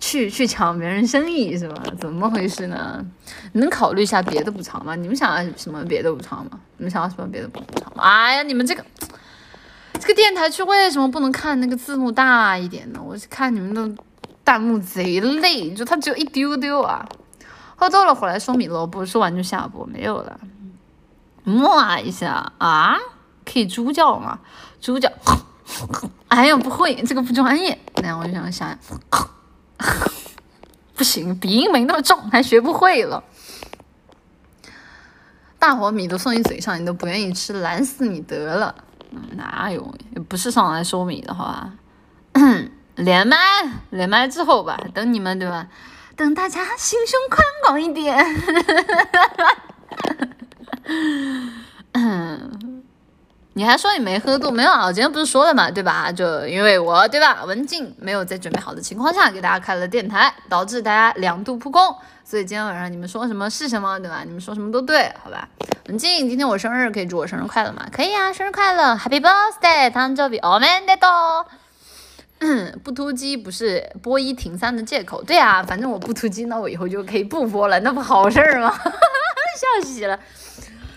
[0.00, 1.82] 去去抢别人生意是吧？
[2.00, 3.04] 怎么回事呢？
[3.52, 4.94] 能考虑一下别的补偿吗？
[4.94, 6.58] 你们想要什么别的补偿吗？
[6.78, 8.02] 你们想要什么别的补偿吗？
[8.04, 8.82] 哎呀，你们这个
[10.00, 13.00] 这个电台区为什么不能看那个字幕大一点呢？
[13.04, 14.02] 我看你们的
[14.42, 17.06] 弹幕贼累，就它只有一丢丢啊。
[17.74, 20.40] 喝多了回来收米萝卜，说完就下播，没有了。
[21.44, 22.96] 摸一下啊，
[23.46, 24.38] 可以猪叫吗？
[24.80, 25.10] 猪叫？
[26.28, 27.78] 哎呀，不会，这个不专业。
[28.02, 28.78] 那我就想想。
[30.94, 33.22] 不行，鼻音没那么重，还学不会了。
[35.58, 38.74] 大火米都送你嘴上，你都不愿意吃，懒死你得了。
[39.32, 39.94] 哪有？
[40.28, 41.72] 不是上来收米的，好吧？
[42.96, 43.36] 连麦，
[43.90, 45.66] 连麦之后吧，等你们对吧？
[46.16, 48.16] 等大家心胸宽广一点。
[53.55, 54.49] 你还说你没喝多？
[54.49, 56.09] 没有啊，我今天不是说了嘛，对吧？
[56.09, 64.23] 就因为我对吧，文静没有在准备好的情况下给大家开了电台，导致大家两度扑空，所以今天晚上你们说什么是什么，对吧？
[64.25, 65.49] 你们说什么都对，好吧？
[65.87, 67.85] 文静，今天我生日，可以祝我生日快乐吗？
[67.91, 71.45] 可以啊，生日快乐，Happy Birthday，誕生日おめ でと
[72.39, 72.79] う。
[72.83, 78.73] 不突击不是播一停三的借口，对啊，反正我不突击，那我以后就可以不播了，那不好事儿吗？
[78.73, 80.17] 笑 死了。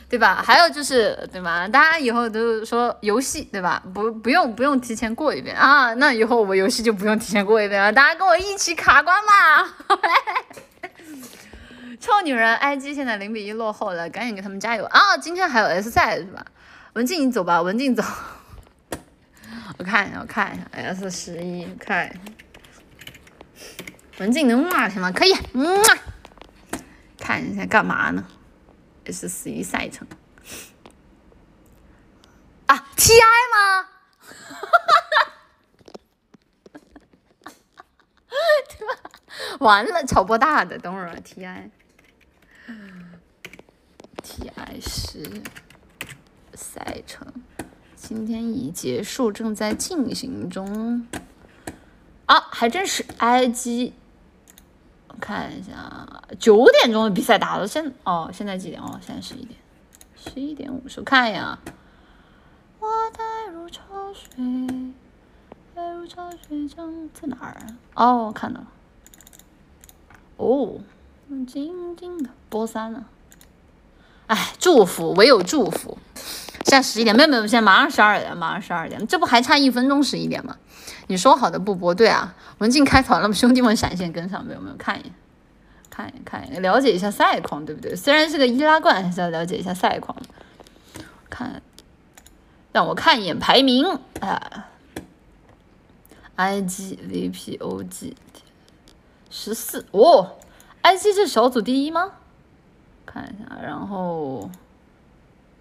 [0.09, 0.43] 对吧？
[0.43, 1.67] 还有就是，对吧？
[1.67, 3.81] 大家以后都说游戏，对吧？
[3.93, 5.93] 不，不用，不用提前过一遍啊。
[5.93, 7.93] 那以后我游戏就不用提前过一遍了。
[7.93, 9.69] 大家跟我一起卡关嘛！
[11.99, 15.17] 臭女人，IG 现在零比一落后了，赶紧给他们加油啊！
[15.17, 16.43] 今天还有 S 赛是吧？
[16.93, 18.01] 文静，你走吧，文静走。
[19.77, 22.09] 我看一下，我看一下 S 十一，看。
[24.17, 25.11] 文静能骂他吗？
[25.11, 25.83] 可以，嗯。
[27.19, 28.25] 看一下干嘛呢？
[29.11, 30.07] 是十一赛程
[32.67, 33.13] 啊？TI
[33.53, 33.87] 吗？
[38.69, 38.93] 对吧？
[39.59, 41.71] 完了，炒波大的，等会儿 TI，TI
[44.81, 45.41] 是
[46.53, 47.33] 赛程，
[47.95, 51.07] 今天已结束，正在进行中。
[52.25, 53.93] 啊，还真是 IG。
[55.19, 56.07] 看一下，
[56.39, 58.99] 九点钟的比赛打到现哦，现在几点哦？
[59.05, 59.59] 现在十一点，
[60.15, 61.59] 十一点五十，看一眼啊。
[62.79, 64.29] 我带入潮水，
[65.75, 67.67] 带入潮水将在哪儿啊？
[67.95, 68.67] 哦，看到了。
[70.37, 70.79] 哦，
[71.45, 73.05] 静静的播三了。
[74.27, 75.97] 哎，祝福，唯有祝福。
[76.69, 80.55] 现在十一点，没有没有，现在马上十二点，马上十二点，这不还差一分钟十一点吗？
[81.07, 84.61] 你说好的不播，对啊，文静开团了，兄弟们闪现跟上没有？
[84.61, 85.11] 没有看一眼，
[85.89, 87.95] 看一眼，看一眼，了解一下赛况，对不对？
[87.95, 90.15] 虽然是个易拉罐，还是要了解一下赛况。
[91.27, 91.59] 看，
[92.71, 93.87] 让我看一眼排名
[94.21, 94.67] 啊
[96.37, 98.13] ，IG VPOG
[99.31, 100.37] 十四哦
[100.83, 102.11] ，IG 是小组第一吗？
[103.07, 104.47] 看一下，然后。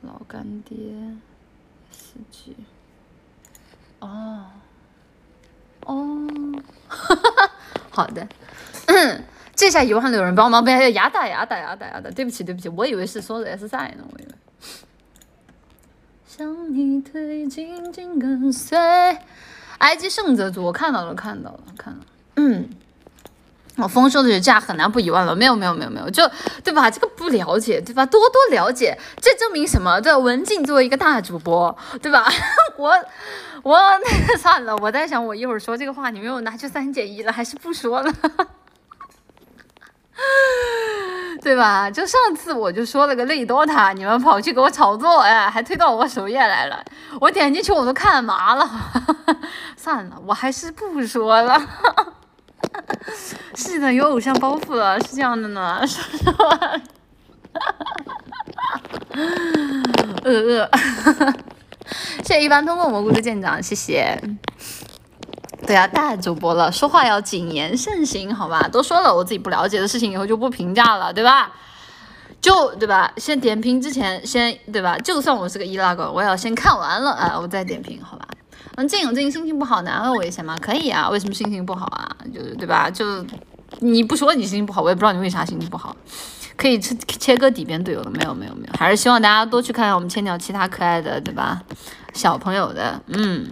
[0.02, 0.76] 老干爹，
[1.90, 2.54] 四 G，
[4.00, 4.44] 哦，
[5.84, 6.28] 哦，
[6.88, 7.50] 哈哈，
[7.90, 8.26] 好的，
[9.54, 14.28] 这下有还有人帮忙，不要压打压打压打压打，对不起对不起，我以为是说的 S 赛呢，我以为。
[16.26, 18.78] 向你推进，紧跟随。
[19.78, 22.00] 埃及圣泽组，我看到了看到了看了，
[22.36, 22.68] 嗯。
[23.78, 26.28] 我丰收的这价很难不一万了，没有没有没有没有，就
[26.64, 26.90] 对吧？
[26.90, 28.04] 这个不了解对吧？
[28.04, 30.00] 多多了解，这证明什么？
[30.00, 32.26] 对，文静作为一个大主播，对吧？
[32.76, 32.92] 我
[33.62, 38.12] 我那个 算了，我在想，我一会儿说这个话，你们又拿去三减一了，还是不说了？
[41.40, 41.88] 对吧？
[41.88, 46.84] 就上次我就说了个内多塔，你们跑去给我炒作，哎，还推到我首页来了，
[47.20, 48.68] 我点进去我都看麻了，
[49.76, 51.62] 算了，我还是不说了。
[53.54, 55.80] 是的，有偶像包袱了，是这样的呢。
[55.86, 56.58] 说实话，
[60.22, 60.70] 呃呃，
[62.24, 64.20] 谢谢一般通过蘑菇的舰长，谢谢。
[65.66, 68.68] 对啊，大主播了，说话要谨言慎行，好吧？
[68.72, 71.52] 都说了，我自己不了解的事情，以后就不评价了，对吧？
[72.40, 73.12] 就对吧？
[73.16, 74.96] 先点评之前，先对吧？
[74.98, 78.26] 就算我是个易拉罐，我也要先看完了啊，我再点评，好吧？
[78.78, 80.56] 嗯，静有静心情不好，能安慰我一下吗？
[80.60, 82.08] 可以啊，为什么心情不好啊？
[82.32, 82.88] 就是对吧？
[82.88, 83.04] 就
[83.80, 85.96] 你不说你心情不好，我也不知道你为啥心情不好。
[86.56, 91.60] 可以切切割底边队友的，没有没有没有，还是希望大家多去看看我们千鸟其他可爱的，对吧？
[92.14, 93.48] 小朋友的，嗯，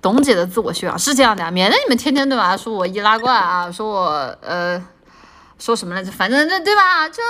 [0.00, 2.56] 董姐的自我修养是这样的啊，免得你们天天对吧？
[2.56, 4.84] 说我易拉罐啊，说我呃
[5.60, 6.10] 说什么来着？
[6.10, 7.08] 反正这对吧？
[7.08, 7.22] 就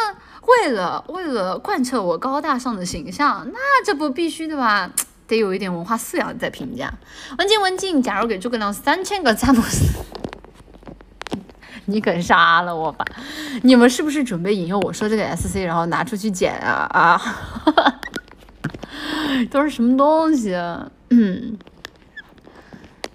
[0.47, 4.91] 为了为了贯彻我高大上的形象，那这不必须对吧？
[5.27, 6.93] 得有一点文化素养再评价。
[7.39, 10.05] 文静文静，假如给诸葛亮三千个詹姆斯。
[11.87, 13.05] 你可杀了我吧！
[13.63, 17.21] 你们是不是准备引诱我说这个 SC，然后拿出去剪啊啊？
[19.51, 20.55] 都是什么东西？
[20.55, 21.59] 啊嗯，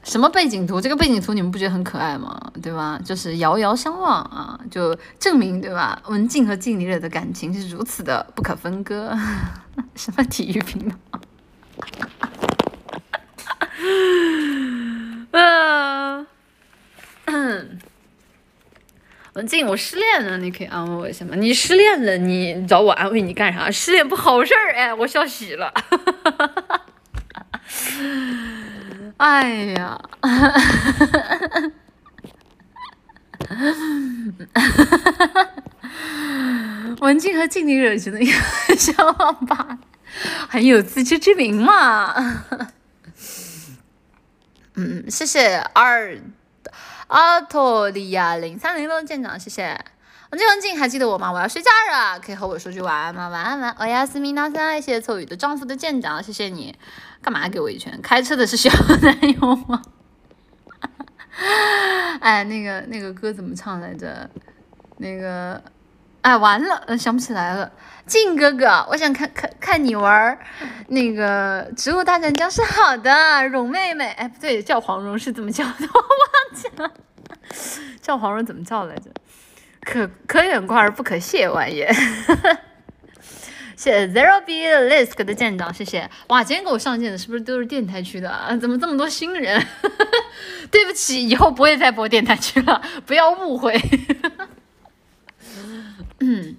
[0.03, 0.81] 什么背景图？
[0.81, 2.51] 这个背景图你们不觉得很可爱吗？
[2.61, 2.99] 对吧？
[3.05, 6.01] 就是遥遥相望啊，就证明对吧？
[6.07, 9.17] 文静和静里的感情是如此的不可分割。
[9.95, 11.19] 什么体育频道？
[19.33, 21.35] 文静，我失恋了，你可以安慰我一下吗？
[21.35, 23.69] 你失恋了，你找我安慰你干啥？
[23.69, 25.71] 失恋不好事儿，哎，我笑喜了。
[29.17, 29.99] 哎呀，
[37.01, 38.19] 文静和静丽惹起的
[38.75, 39.77] 小网吧，
[40.49, 42.13] 很有自知之明嘛。
[44.75, 46.17] 嗯，谢谢二。
[47.07, 49.79] 阿托利亚零三零六舰长，谢谢。
[50.29, 51.31] 文静文静，还记得我吗？
[51.31, 53.29] 我要睡觉了，可以和我说句晚安吗？
[53.29, 53.77] 晚安晚安。
[53.77, 56.77] 欧亚斯米纳三，谢谢凑雨的丈夫的舰长，谢谢你。
[57.21, 57.97] 干嘛给我一拳？
[58.01, 58.69] 开车的是小
[59.01, 59.81] 男友吗？
[62.19, 64.29] 哎，那个那个歌怎么唱来着？
[64.97, 65.63] 那个，
[66.21, 67.71] 哎，完了，想不起来了。
[68.05, 70.37] 静哥哥，我想看看看你玩
[70.87, 72.63] 那个植物大战僵尸。
[72.63, 75.73] 好的，蓉妹妹，哎，不对，叫黄蓉是怎么叫的？
[75.93, 76.91] 我忘记了，
[78.01, 79.11] 叫黄蓉怎么叫来着？
[79.81, 81.89] 可可远观而不可亵玩也。
[83.75, 86.09] 谢谢 Zero B Lisk 的舰长，谢谢。
[86.29, 88.55] 哇，今天给我上线的是不是都是电台区的啊？
[88.57, 89.63] 怎么这么多新人？
[90.71, 93.79] 对不起，以后不会再播电台区了，不要误会。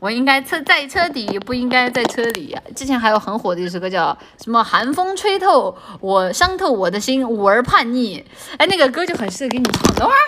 [0.00, 2.56] 我应该车在车底，不应该在车里。
[2.74, 4.62] 之前还有很火的一首歌叫什么？
[4.62, 8.24] 寒风吹透我，伤透我的心，五儿叛逆。
[8.56, 9.94] 哎，那个歌就很适合给你唱。
[9.94, 10.18] 等会儿，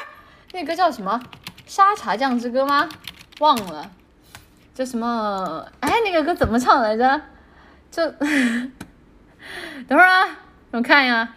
[0.52, 1.20] 那歌叫什么？
[1.66, 2.88] 沙茶酱之歌吗？
[3.38, 3.90] 忘了，
[4.74, 5.64] 叫什么？
[5.80, 7.20] 哎，那个歌怎么唱来着？
[7.90, 8.08] 就
[9.88, 10.38] 等会儿啊，
[10.72, 11.34] 我看一下。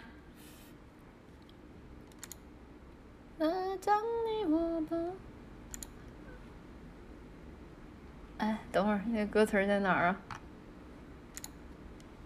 [8.38, 10.16] 哎，等会儿，那个歌词在哪儿啊？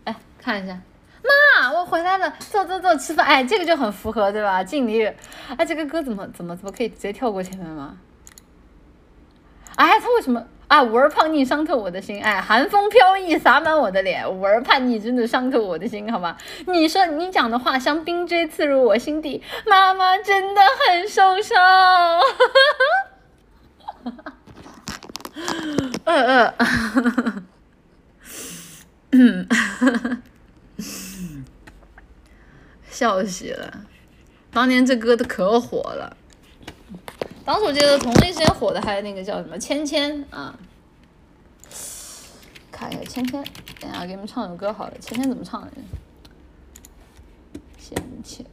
[0.04, 0.80] 哎，看一下，
[1.22, 3.26] 妈，我回来了，坐坐坐，吃饭。
[3.26, 4.64] 哎，这个就很符合，对吧？
[4.64, 5.04] 敬礼。
[5.56, 7.98] 哎，这个歌怎么怎么怎么可以直接跳过前面吗？
[9.76, 10.44] 哎，他为什么？
[10.66, 12.22] 啊，五儿叛逆伤透我的心。
[12.22, 16.36] 哎，寒风飘逸洒满我的脸，五儿叛逆真的伤透我的心，好吧？
[16.66, 21.58] 你说你讲的话像冰锥刺入我心底，妈妈真的很受伤。
[26.04, 27.42] 哈哈哈。
[29.10, 30.22] 嗯嗯，
[32.90, 33.86] 笑死了！
[34.50, 36.16] 当年这歌都可火了。
[37.44, 40.58] 当时我记得同一时间火的还有那个叫什么《芊芊》啊，
[42.70, 43.42] 看一下《芊芊》，
[43.80, 45.70] 等下给你们唱首歌好了，《芊芊》怎么唱的？
[47.78, 48.44] 芊芊。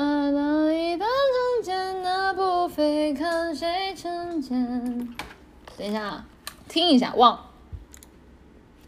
[0.00, 5.14] 啊，那一段从前，那部非看谁成茧。
[5.76, 6.24] 等一下，
[6.68, 7.38] 听一下，忘。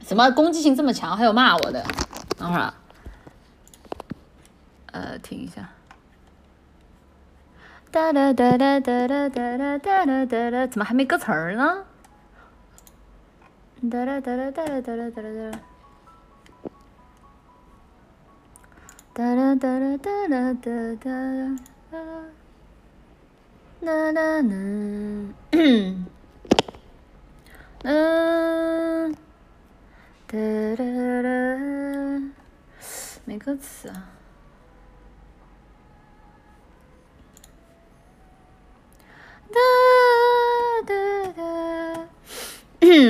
[0.01, 1.15] 怎么攻击性这么强？
[1.15, 1.85] 还有骂我的。
[2.39, 2.73] 等会儿，
[4.93, 5.69] 呃，听一下。
[7.91, 11.85] 哒哒哒哒哒哒哒哒哒哒哒，怎么还没歌词儿呢？
[13.91, 15.51] 哒哒哒哒哒哒哒哒哒。
[15.51, 15.59] 哒
[19.15, 21.59] 哒啦哒啦哒啦哒哒啦
[23.83, 24.55] 啦啦啦啦，
[25.51, 26.07] 嗯，
[30.27, 30.39] 哒
[30.79, 31.29] 啦啦，
[33.27, 34.09] 没歌词啊。
[39.51, 39.61] 哒
[40.87, 40.95] 哒
[41.37, 41.43] 哒，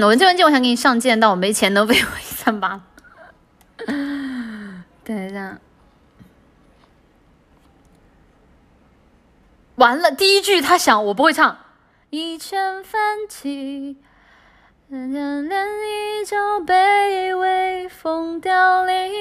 [0.04, 2.82] 我这文件我想给你上件，但我没钱，能给我一三八？
[5.04, 5.60] 等一下。
[9.76, 11.56] 完了，第一句他想我不会唱，
[12.10, 13.96] 一拳翻起，
[14.88, 19.12] 连一就被微风凋零，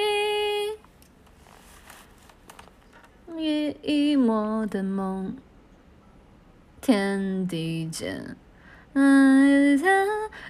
[3.38, 5.36] 一一抹的梦，
[6.82, 8.36] 天地间。
[8.94, 9.80] 嗯，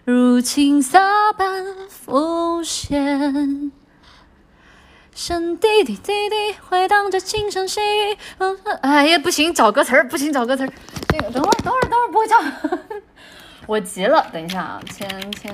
[0.03, 3.71] 如青纱般浮现，
[5.13, 8.17] 声滴滴滴滴回荡着轻声细语。
[8.81, 10.73] 哎呀，不行，找歌词儿，不行，找歌词儿。
[11.09, 13.01] 这个，等会儿，等会儿，等会儿，不会唱。
[13.67, 15.51] 我急了，等一下啊，签签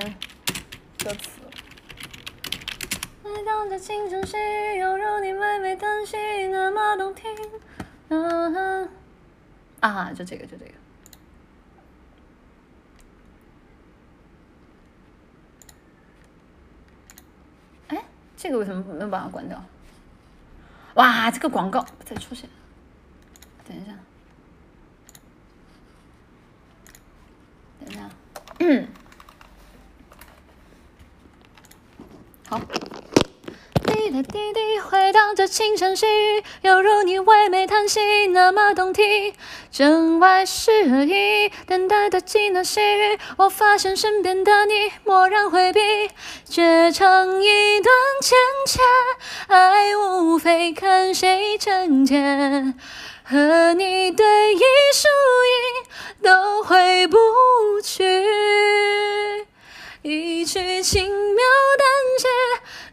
[1.04, 1.28] 歌词。
[3.22, 6.16] 回荡着轻声细语，犹如你娓娓叹息，
[6.48, 7.30] 那么动听。
[8.08, 8.88] 啊
[9.80, 10.72] 啊，就这个，就这个。
[18.38, 19.60] 这个为什么没有办法关掉？
[20.94, 21.84] 哇，这个广告。
[22.04, 22.48] 再出现，
[23.66, 23.92] 等一下，
[27.80, 28.08] 等一下，
[28.60, 28.86] 嗯，
[32.48, 32.60] 好。
[33.98, 39.34] 滴答滴滴回荡着轻声细语，犹如你唯美叹息，那么动听。
[39.72, 45.80] 城外事而已，等待的几那细雨，我发现身边的你蓦然回避，
[46.48, 47.92] 绝成一段
[48.22, 48.80] 浅浅
[49.48, 52.78] 爱，无非看谁成茧。
[53.24, 54.60] 和你对弈
[54.94, 55.08] 输
[55.50, 57.18] 赢都回不
[57.82, 58.04] 去，
[60.02, 61.44] 一曲轻描
[61.78, 61.86] 淡
[62.18, 62.28] 写。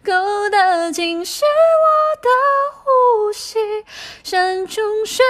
[0.03, 2.29] 勾得尽是我的
[2.75, 3.57] 呼吸，
[4.23, 5.25] 山穷水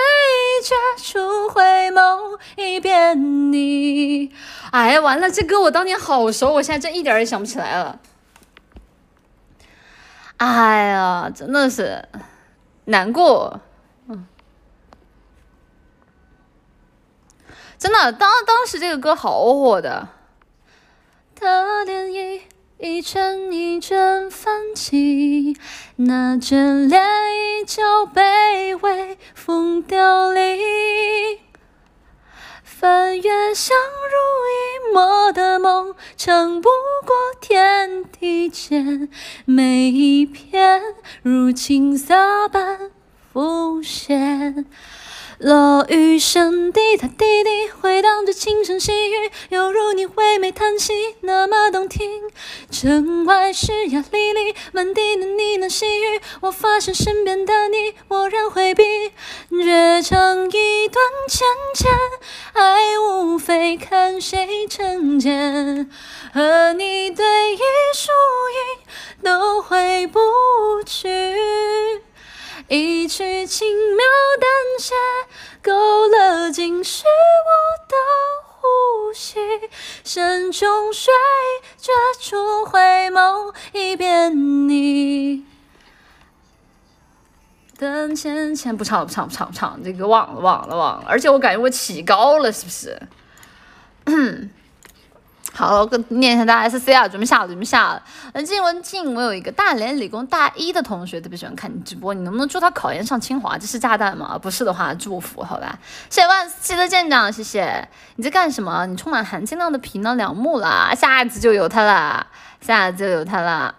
[0.61, 4.35] 绝处回眸一遍你。
[4.71, 7.99] 哎呀，完了，这歌我当年好熟，我现在真一点也想不起来了。
[10.37, 12.05] 哎呀，真的是
[12.83, 13.61] 难过。
[14.09, 14.27] 嗯，
[17.77, 20.09] 真的，当当时这个歌好火的。
[21.35, 22.41] 的涟漪。
[22.77, 25.55] 一阵一阵泛起，
[25.95, 31.39] 那眷恋依旧被微风凋零。
[32.63, 34.17] 翻越相濡
[34.51, 36.69] 以沫的梦，撑不
[37.05, 39.09] 过天地间
[39.45, 40.81] 每一片
[41.23, 42.91] 如青纱般
[43.31, 44.65] 浮现。
[45.39, 52.09] 落雨声滴答滴滴，回荡着轻声细语，犹如你唯美叹息，那么动听。
[52.71, 58.83] 城外湿呀沥沥，满地的呢喃细语，我发现身边的你蓦然回避，
[59.49, 61.91] 绝唱一段浅浅
[62.53, 65.89] 爱，无非看谁成茧。
[66.33, 67.59] 和你对弈
[67.93, 68.11] 输
[68.53, 70.19] 赢都回不
[70.85, 71.24] 去。
[72.67, 74.03] 一曲轻描
[74.39, 74.49] 淡
[74.79, 74.95] 写，
[75.61, 77.95] 勾勒尽是我的
[78.41, 79.37] 呼吸。
[80.03, 81.13] 山中水
[81.77, 82.79] 绝处回
[83.11, 85.45] 眸一遍你。
[87.77, 92.99] 等浅浅不唱不唱不唱不唱，这个忘了忘了忘了，而且我感觉我起高了，是不是？
[95.57, 98.03] 好，我念一下大家 S C 啊，准备下了，准备下了。
[98.33, 103.57] 文静文静，我有一个大连理工大一的同学，特别喜欢看你直播，你能不能祝他考研上清华？
[103.57, 104.37] 这是炸弹吗？
[104.37, 105.79] 不是的话，祝福好吧。
[106.09, 107.87] 谢谢万七的舰长，谢谢。
[108.17, 108.85] 你在干什么？
[108.85, 112.27] 你充满含金量的皮囊两目了，下一次就有他了，
[112.59, 113.75] 下一次就有他了。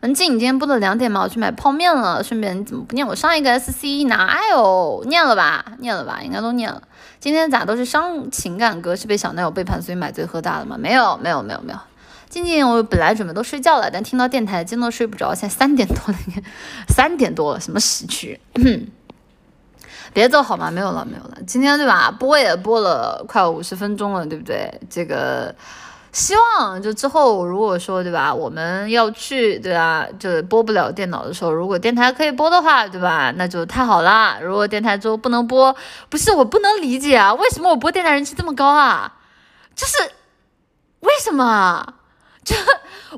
[0.00, 1.22] 文静，你今天播到两点吗？
[1.22, 4.02] 我去买泡面了，顺便你怎么不念我上一个 S C？
[4.04, 5.04] 哪有？
[5.06, 6.82] 念了吧，念了吧，应该都念了。
[7.24, 8.94] 今天咋都是伤情感歌？
[8.94, 10.76] 是被小男友背叛，所以买醉喝大了吗？
[10.78, 11.78] 没有，没有，没有，没有。
[12.28, 15.34] 静静，我本来准备都睡觉了，但听到电台，真的睡不着。
[15.34, 16.14] 现在三点多了，
[16.86, 18.38] 三点多了，什么时区？
[20.12, 20.70] 别走好吗？
[20.70, 21.38] 没有了，没有了。
[21.46, 22.10] 今天对吧？
[22.10, 24.70] 播也播了快五十分钟了，对不对？
[24.90, 25.54] 这个。
[26.14, 34.38] 希望就之后如果说对吧，我们要去对吧，就播不了电脑的时候，如果电台可以播的话，对吧，那就太好啦。
[34.40, 35.74] 如果电台之后不能播，
[36.08, 39.12] 不是我不能理解啊，为什么我播电台人气这么高啊？
[39.74, 39.98] 就是
[41.00, 41.84] 为什么？
[42.44, 42.54] 就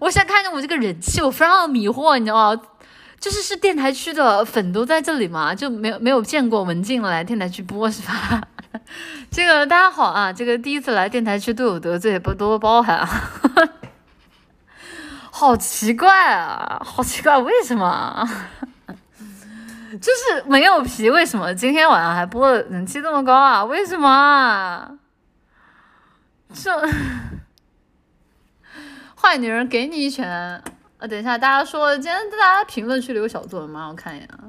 [0.00, 2.62] 我现在看见我这个人气，我非常迷惑，你知道吗？
[3.20, 8.40] 就是是电台区的粉都在这里嘛，就没有没有见过文静来电台去播是吧？
[9.30, 13.08] 这个大家好啊，这个第一次来电台区都有得罪，不多包涵啊。
[15.30, 18.28] 好奇怪啊，好奇怪，为什么？
[20.00, 23.64] 就是没有皮，为什么今天晚上还播的人气这么高啊？
[23.64, 24.98] 为什么？
[26.52, 26.70] 这
[29.14, 30.62] 坏女人给你一拳。
[30.98, 33.88] 啊，等一下，大家说今天大家评论区里有小作文吗？
[33.88, 34.48] 我看一眼啊，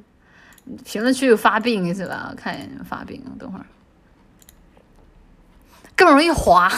[0.86, 2.30] 评论区有发病是吧？
[2.32, 3.66] 我看一眼你们发病，等会儿
[5.98, 6.72] 更容易滑。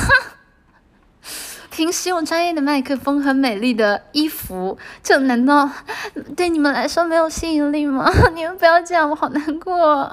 [1.69, 5.69] 平时用专业的麦克风和美丽的衣服，这难道
[6.35, 8.11] 对你们来说没有吸引力吗？
[8.33, 10.11] 你们不要这样，我好难过。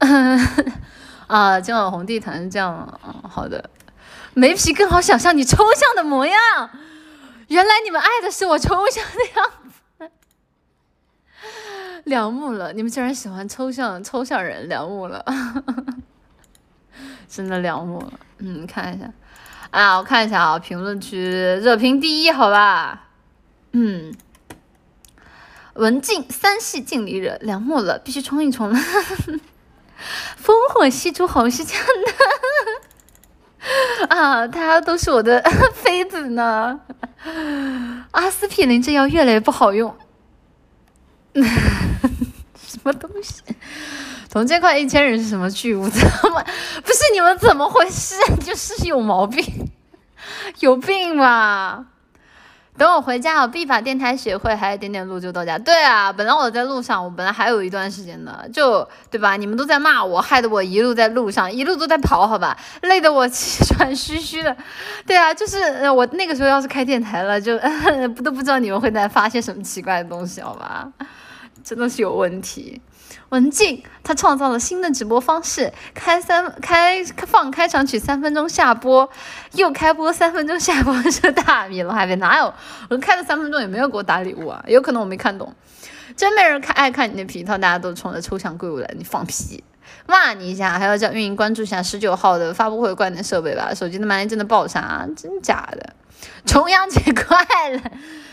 [1.28, 3.70] 啊，今晚红地毯是这样，嗯，好的。
[4.34, 6.70] 没皮更好想象你抽象的模样，
[7.48, 10.10] 原来你们爱的是我抽象的样子，
[12.04, 15.24] 两目了，你们竟然喜欢抽象抽象人，两目了，
[17.30, 18.12] 真的两目了。
[18.38, 19.10] 嗯，看一下。
[19.70, 21.30] 啊，我看一下啊，评论区
[21.62, 23.08] 热评第一，好吧，
[23.70, 24.12] 嗯，
[25.74, 28.76] 文静三系尽力热，凉木了，必须冲一冲了，
[30.42, 31.84] 烽火戏诸侯是这样
[34.08, 35.40] 的， 啊，大家都是我的
[35.72, 36.80] 妃子呢，
[38.10, 39.96] 阿司匹林这药越来越不好用，
[41.34, 43.40] 什么东西？
[44.30, 45.74] 从这块一千人是什么剧？
[45.74, 46.00] 我怎
[46.30, 46.40] 么
[46.84, 48.14] 不是你们怎么回事？
[48.44, 49.44] 就是有毛病，
[50.60, 51.84] 有病吧？
[52.78, 55.58] 等我回家，我必把电台学会，还有点点路就到家。
[55.58, 59.36] 对啊，本来我在路上，我本来还有一段时间的，就对吧？
[59.36, 62.56] 你们都在骂我，害得我一路在路上，一路都在跑，好吧？
[62.82, 64.56] 累得我气喘吁吁的。
[65.04, 67.58] 对啊，就是我那个时候要是开电台了，就
[68.22, 70.88] 都不知道你们会在发些什么奇怪的东西，好吧？
[71.64, 72.80] 真的是有问题。
[73.30, 79.08] 文静，他创造了新的直播方式，开三开放开场曲三分钟下播，
[79.52, 82.52] 又开播三分钟下播，是大米了，还没哪有？
[82.88, 85.54] 我开了三分钟也没有给我打礼物啊，有可能我没看懂。
[86.16, 89.62] 真没人看爱看你的皮套，大家都冲着抽象怪物来，你放屁！
[90.06, 95.94] 骂你一下，还要叫运营关注一下十九号的发布会，关点设备吧，手机的满意真的爆炸，真假的？
[96.44, 97.80] 重阳节快乐！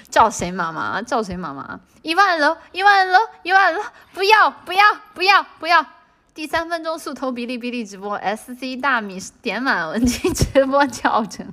[0.09, 1.01] 叫谁妈妈？
[1.01, 1.79] 叫谁妈妈？
[2.01, 3.81] 一万楼，一万楼，一万楼！
[4.13, 4.83] 不要，不要，
[5.13, 5.85] 不要，不要！
[6.33, 11.51] 第三分钟速投哔哩哔哩直播，SC 大米点满文静直播教程。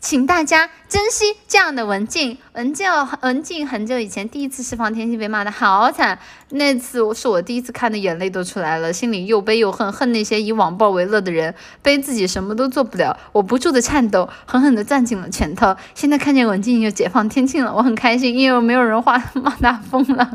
[0.00, 2.88] 请大家珍惜这样的文静，文静，
[3.20, 3.68] 文静。
[3.68, 15.76] 很久以前第一次释放天性被骂的好惨，那次是我第一次看的，眼泪都出来了，心里又悲又恨，恨那些以网暴为乐的人，悲自己什么都做不了，我不住的颤抖，狠狠的攥紧了拳头。
[15.94, 20.30] 现在看见文静又解放天性了，我很开心，因为没有人骂骂他疯了。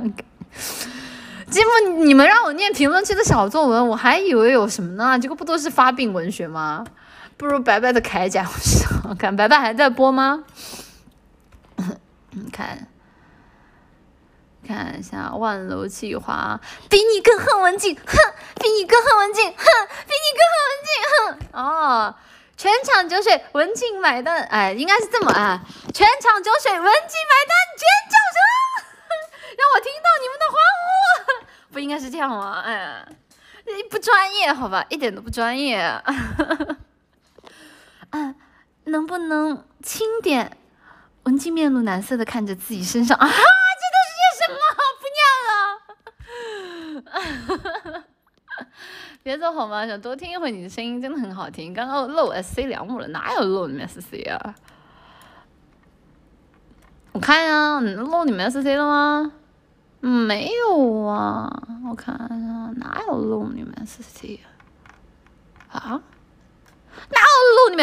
[1.50, 5.18] 结果你们让我念评论区的小作文，我还以为有什么呢？
[5.18, 6.86] 结果不都是发病文学吗？
[7.38, 8.48] 不如白白的铠甲，
[9.10, 10.44] 我 看白白还在播吗？
[12.52, 12.88] 看，
[14.68, 16.60] 看一下万楼计划，
[16.90, 18.18] 比你更恨文静，哼，
[18.62, 19.66] 比你更恨文静，哼，
[20.06, 20.90] 比你更恨文静，
[21.54, 21.62] 哼。
[21.62, 22.16] 哦，
[22.58, 25.62] 全场酒水，文静买单，哎，应该是这么啊，
[25.94, 28.38] 全场酒水，文静买单，尖叫声，
[29.58, 32.62] 让我听到你们的欢呼，不应该是这样吗？
[32.66, 33.06] 哎呀，
[33.90, 36.02] 不专业，好吧，一点都不专业。
[38.16, 38.36] 啊，
[38.86, 40.56] 能不能轻点？
[41.24, 43.38] 文静面露难色的看着自己身上啊， 这都
[44.08, 44.60] 是些什么？
[45.02, 45.06] 不
[47.04, 48.06] 念了。
[49.22, 49.86] 别走好吗？
[49.86, 51.74] 想多听一会你的声音，真的很好听。
[51.74, 54.56] 刚刚漏 S C 两幕了，哪有漏你们 S C 啊？
[57.12, 59.34] 我看呀，漏你们 S C 了吗？
[60.00, 61.52] 没有啊，
[61.90, 62.16] 我看
[62.78, 64.40] 哪有漏你们 S C
[65.72, 65.82] 啊？
[65.82, 66.02] 哪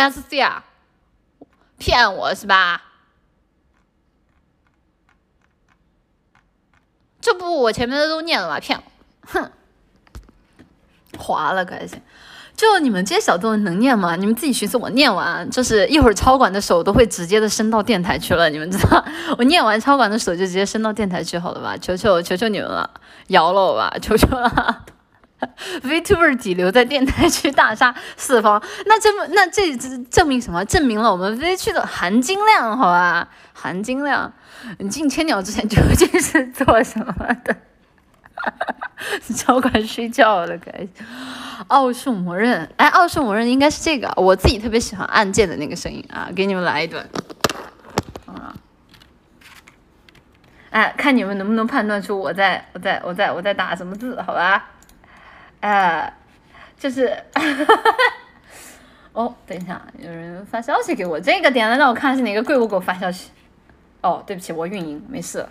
[0.02, 0.64] 那是这样？
[1.78, 2.82] 骗我是吧？
[7.20, 8.58] 这不我前面的都念了吗？
[8.58, 8.84] 骗我！
[9.28, 9.52] 哼，
[11.16, 12.02] 划了开心。
[12.56, 14.16] 就你们这些小作文能念吗？
[14.16, 19.04] 你们自己寻思，我念完就是一会儿超管的手都会直接的伸到电台去了，你们知道？
[19.38, 21.76] 我念完超管的手就直接伸到电台去，好了吧？
[21.76, 22.90] 求求求求你们了，
[23.28, 24.84] 饶了我吧，求求了。
[25.82, 29.76] Vtuber 底留在电台区大杀四方，那证那这
[30.10, 30.64] 证明什么？
[30.64, 33.28] 证明了我们 V 区的含金量，好吧？
[33.52, 34.32] 含金量。
[34.78, 37.12] 你进千鸟之前究竟是做什么
[37.44, 37.56] 的？
[39.36, 40.86] 超管睡觉了，该。
[41.68, 47.04] 奥数魔刃，哎，奥数魔刃应该是这个，我自己特别喜欢按键的那个声音啊，给你们来一段。
[48.26, 48.54] 啊。
[50.70, 54.70] 哎，看你们能不能判断出我在我在我在我在打什么字，好吧？
[55.62, 56.12] 呃，
[56.76, 57.16] 就是，
[59.14, 63.30] 哦，等一下，有人发消息给我，这个点了，让我看是哪个贵物给我发消息。
[64.00, 65.46] 哦，对不起，我运营，没事。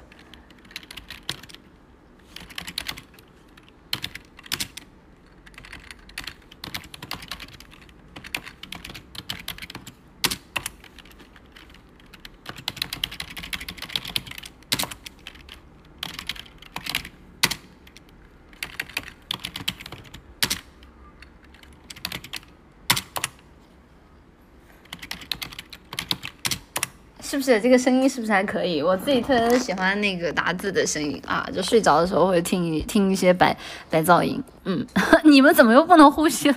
[27.42, 28.84] 不是这个声音是不是还可以？
[28.84, 33.58] 我自己特别喜欢那个打字的声音啊，就睡着的时候会听一听一些白
[33.90, 34.40] 白噪音。
[34.66, 34.86] 嗯，
[35.26, 36.56] 你们怎么又不能呼吸了？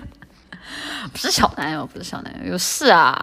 [1.10, 3.18] 不是小男友，不是小男友，有事啊？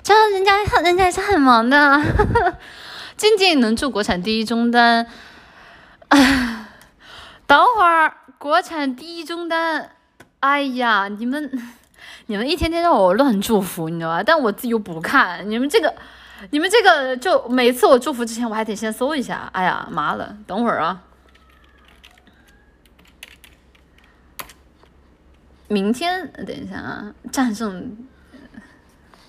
[0.00, 2.00] 这人家人家还是很忙的。
[3.18, 5.04] 静静能做国产第一中单，
[7.48, 9.90] 等会儿国产第一中单，
[10.38, 11.50] 哎呀，你们
[12.26, 14.22] 你们一天天让我乱祝福，你知道吧？
[14.22, 15.92] 但我自己又不看，你们这个
[16.50, 19.48] 你们这个就每次我祝福之前，我还得先搜一下。
[19.52, 21.02] 哎呀妈了，等会儿啊，
[25.68, 27.96] 明天等一下啊，战胜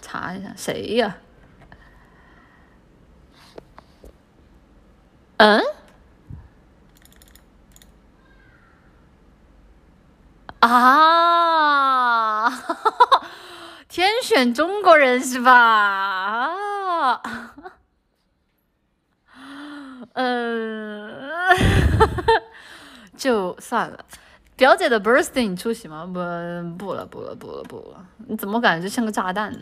[0.01, 1.17] 查一下谁呀？
[5.37, 5.61] 嗯？
[10.59, 12.49] 啊，
[13.93, 15.53] 天选中国人是吧？
[15.53, 17.21] 啊，
[20.13, 21.29] 嗯，
[23.15, 24.03] 就算了。
[24.63, 26.05] 表姐的 birthday 你出席吗？
[26.05, 26.13] 不，
[26.77, 27.97] 不了，不了，不了，不了。
[28.29, 29.59] 你怎么感觉像个炸弹呢？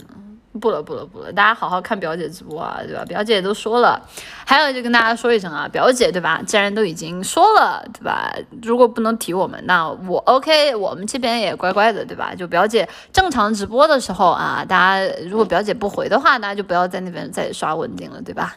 [0.59, 3.03] 不了不了不了，大家好好看表姐直播啊，对吧？
[3.05, 3.99] 表姐都说了，
[4.45, 6.39] 还有就跟大家说一声啊，表姐对吧？
[6.45, 8.31] 既然都已经说了，对吧？
[8.61, 12.35] 如果不能提我们，那我 OK，我们这边也乖乖的，对吧？
[12.35, 18.55] 就表姐正常直播的时候啊，大家如果表姐不回的话，大家就不要在那边再刷稳定了，对吧？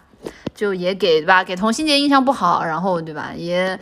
[0.55, 1.42] 就也给对吧？
[1.42, 3.32] 给童心杰印象不好，然后对吧？
[3.36, 3.78] 也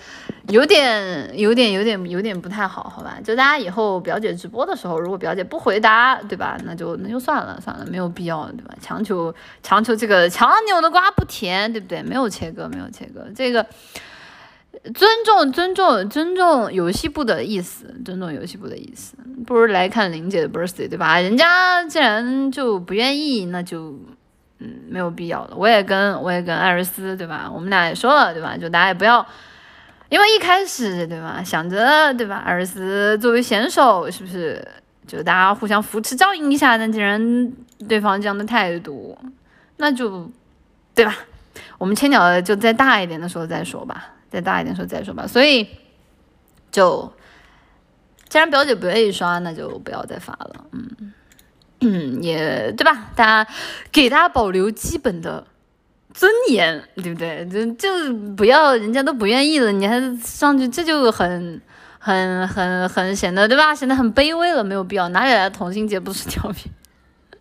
[0.49, 3.18] 有点、有点、有点、有点不太好，好吧？
[3.23, 6.59] 就大家以后表姐直播的时候，如果表姐不回答，对吧？
[6.64, 8.75] 那就那就算了，算了，没有必要，对吧？
[8.81, 12.03] 强求强求这个强扭的瓜不甜，对不对？
[12.03, 13.66] 没有切割，没有切割，这个
[14.95, 19.14] 尊重、尊重、尊重游戏部的意思，尊重游戏部的意思，
[19.47, 21.20] 不如来看林姐的 birthday，对吧？
[21.20, 23.95] 人家既然就不愿意，那就。
[24.63, 25.57] 嗯，没有必要了。
[25.57, 27.51] 我也跟我也跟艾瑞斯，对吧？
[27.53, 28.57] 我们俩也说了，对吧？
[28.57, 29.27] 就大家也不要，
[30.09, 31.43] 因为一开始，对吧？
[31.45, 32.37] 想着，对吧？
[32.37, 34.67] 艾瑞斯作为选手，是不是
[35.07, 36.77] 就大家互相扶持照应一下？
[36.77, 37.53] 那既然
[37.89, 39.19] 对方这样的态度，
[39.79, 40.31] 那就，
[40.95, 41.17] 对吧？
[41.79, 45.27] 我们千鸟就再大一点的时候再说吧，再大一点时候再说吧。
[45.27, 45.67] 所以，
[46.71, 47.13] 就
[48.29, 50.65] 既然表姐不愿意刷，那就不要再发了。
[50.73, 51.13] 嗯。
[51.83, 53.11] 嗯，也对吧？
[53.14, 53.51] 大家
[53.91, 55.47] 给大家保留基本的
[56.14, 57.47] 尊严，对不对？
[57.47, 61.61] 就就不要人家都不愿意了，你还上去，这就很
[61.99, 63.74] 很很很显得对吧？
[63.74, 65.09] 显得很卑微了，没有必要。
[65.11, 66.70] 哪里来的同性节不是调皮，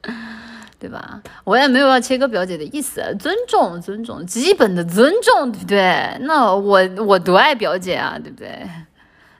[0.79, 1.21] 对吧？
[1.43, 6.17] 我也没有要切割表姐的意思，尊重尊重，基本的尊重，对不对？
[6.21, 8.67] 那我我多爱表姐啊，对不对？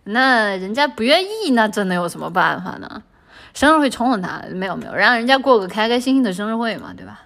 [0.04, 3.04] 那人家不愿意，那真的有什么办法呢？
[3.54, 7.22] 生日会宠宠他，没有没有，让人家过个开开心心的生日会嘛，对吧？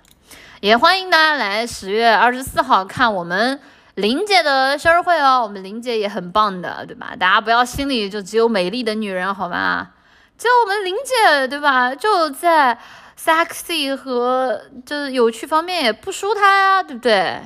[0.62, 3.60] 也欢迎大家来十月二十四号看我们
[3.96, 7.16] 林姐的生日会哦，我们林姐也很棒的，对吧？
[7.20, 9.92] 大家不要心里就只有美丽的女人，好吧？
[10.38, 11.94] 就我们林姐，对吧？
[11.94, 12.78] 就在
[13.18, 17.40] sexy 和就是有趣方面也不输她呀，对不对？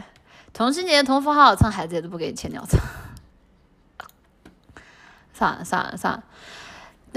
[0.53, 2.79] 同心节同符号蹭孩子也都不给钱鸟蹭，
[5.33, 6.23] 算了算了算了。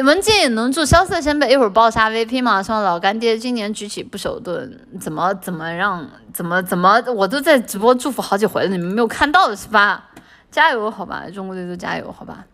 [0.03, 2.63] 文静能祝萧瑟先辈一会儿爆杀 VP 吗？
[2.63, 10.11] 希望老干爹今年举起不手盾，怎么怎么让怎么怎么，我都在直播祝福好几回了，你们没有看到是吧？
[10.51, 12.45] 加油好吧，中国队都加油好吧。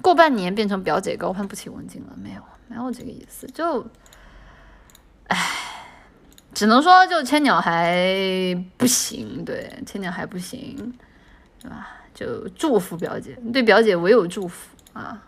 [0.00, 3.86] 过半年变成表姐高攀不起文静了，没有没有这个意思，就，
[5.28, 5.38] 唉，
[6.52, 10.94] 只能说就千鸟还不行，对，千鸟还不行，
[11.60, 11.88] 对吧？
[12.14, 15.20] 就祝福表姐，对表姐唯有祝福啊。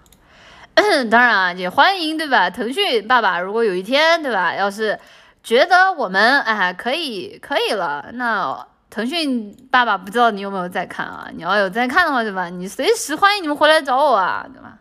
[1.11, 2.49] 当然啊，也欢迎，对吧？
[2.51, 4.55] 腾讯爸爸，如果有一天，对吧？
[4.55, 4.99] 要是
[5.43, 11.29] 觉得我们哎可以可以了，那腾讯爸爸不知道你有没有在看啊？
[11.35, 12.49] 你要有在看的话，对吧？
[12.51, 14.79] 你随时欢迎你们回来找我啊，对吧？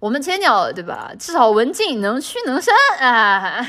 [0.00, 1.12] 我们千鸟，对吧？
[1.18, 3.66] 至少文静能屈能伸啊。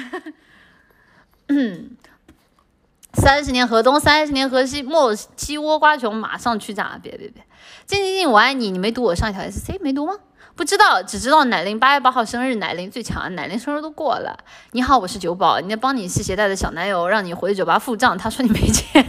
[3.13, 6.97] 三十年河东，三十年河西，莫欺倭瓜穷，马上去炸！
[7.03, 7.43] 别别别，
[7.85, 10.13] 静静静，我爱你，你没读我上一条 SC 没读吗？
[10.55, 14.37] 不知道，只知道奶玲八月八号生日，奶玲最强，奶玲生日都过了。
[14.71, 19.05] 你好，我是九宝，你帮你系鞋带的小男友让你回酒吧付账，他说你没钱，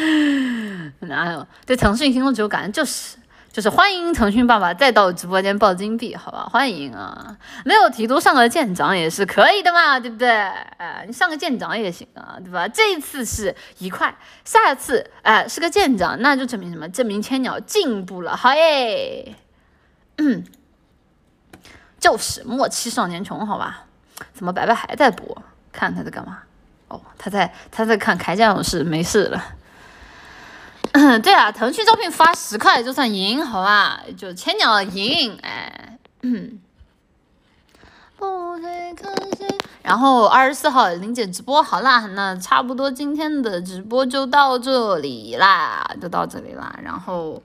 [1.00, 1.46] 哪有？
[1.66, 3.16] 对腾讯心中只有感恩，就是
[3.50, 6.48] 就是欢迎腾讯爸爸再到直播间爆金币，好吧？
[6.52, 7.36] 欢迎啊！
[7.64, 10.28] 没有提督上个舰长也是可以的嘛，对不对？
[10.28, 12.68] 哎，你上个舰长也行啊，对吧？
[12.68, 14.14] 这一次是一块，
[14.44, 16.88] 下次哎是个舰长，那就证明什么？
[16.90, 19.34] 证明千鸟进步了，好耶！
[20.18, 20.44] 嗯。
[22.00, 23.84] 就是莫欺少年穷，好吧？
[24.34, 25.36] 怎么白白还在播？
[25.72, 26.38] 看他在干嘛？
[26.88, 29.44] 哦，他在他在看铠甲勇士，没事了。
[30.92, 34.00] 嗯 对啊，腾讯招聘发十块就算赢，好吧？
[34.16, 35.98] 就千鸟赢，哎。
[38.16, 39.46] 不太可惜。
[39.82, 46.76] 然后二十四号林姐直播好啦，那差不多今天的直播就到这里啦，就到这里啦。
[46.82, 47.40] 然后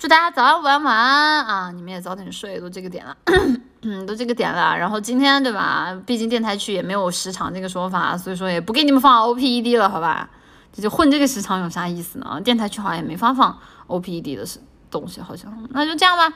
[0.00, 1.70] 祝大家早安、午安、晚安啊！
[1.72, 3.14] 你们也早点睡，都这个点了，
[3.82, 4.74] 嗯，都这个点了。
[4.74, 5.94] 然后今天对吧？
[6.06, 10.30] 毕竟电台区也没有时长这个说法，所以说也不给你们放 OPED 了，好吧？
[10.72, 12.40] 这就混这个时长有啥意思呢？
[12.42, 14.42] 电台区好像也没法放 OPED 的
[14.90, 16.34] 东西，好像那就这样吧。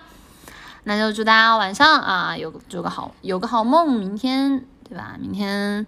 [0.82, 5.16] 那就祝大家晚上啊有有个好有个好梦，明天对吧？
[5.18, 5.86] 明天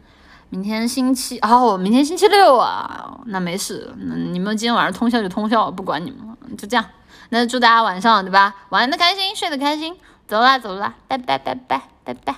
[0.49, 6.83] 明天星期哦，明天星期六啊，那没事，那你们今天晚上通宵就通宵，不管你们了，就这样。
[7.31, 8.55] 那祝大家晚上对吧？
[8.71, 9.99] 玩的开心，睡得开心，
[10.29, 12.37] 走啦走啦，拜拜拜拜拜拜。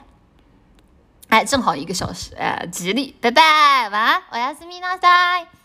[1.28, 5.57] 哎，正好一个小时，哎，吉利，拜拜，晚安，我要思密达塞。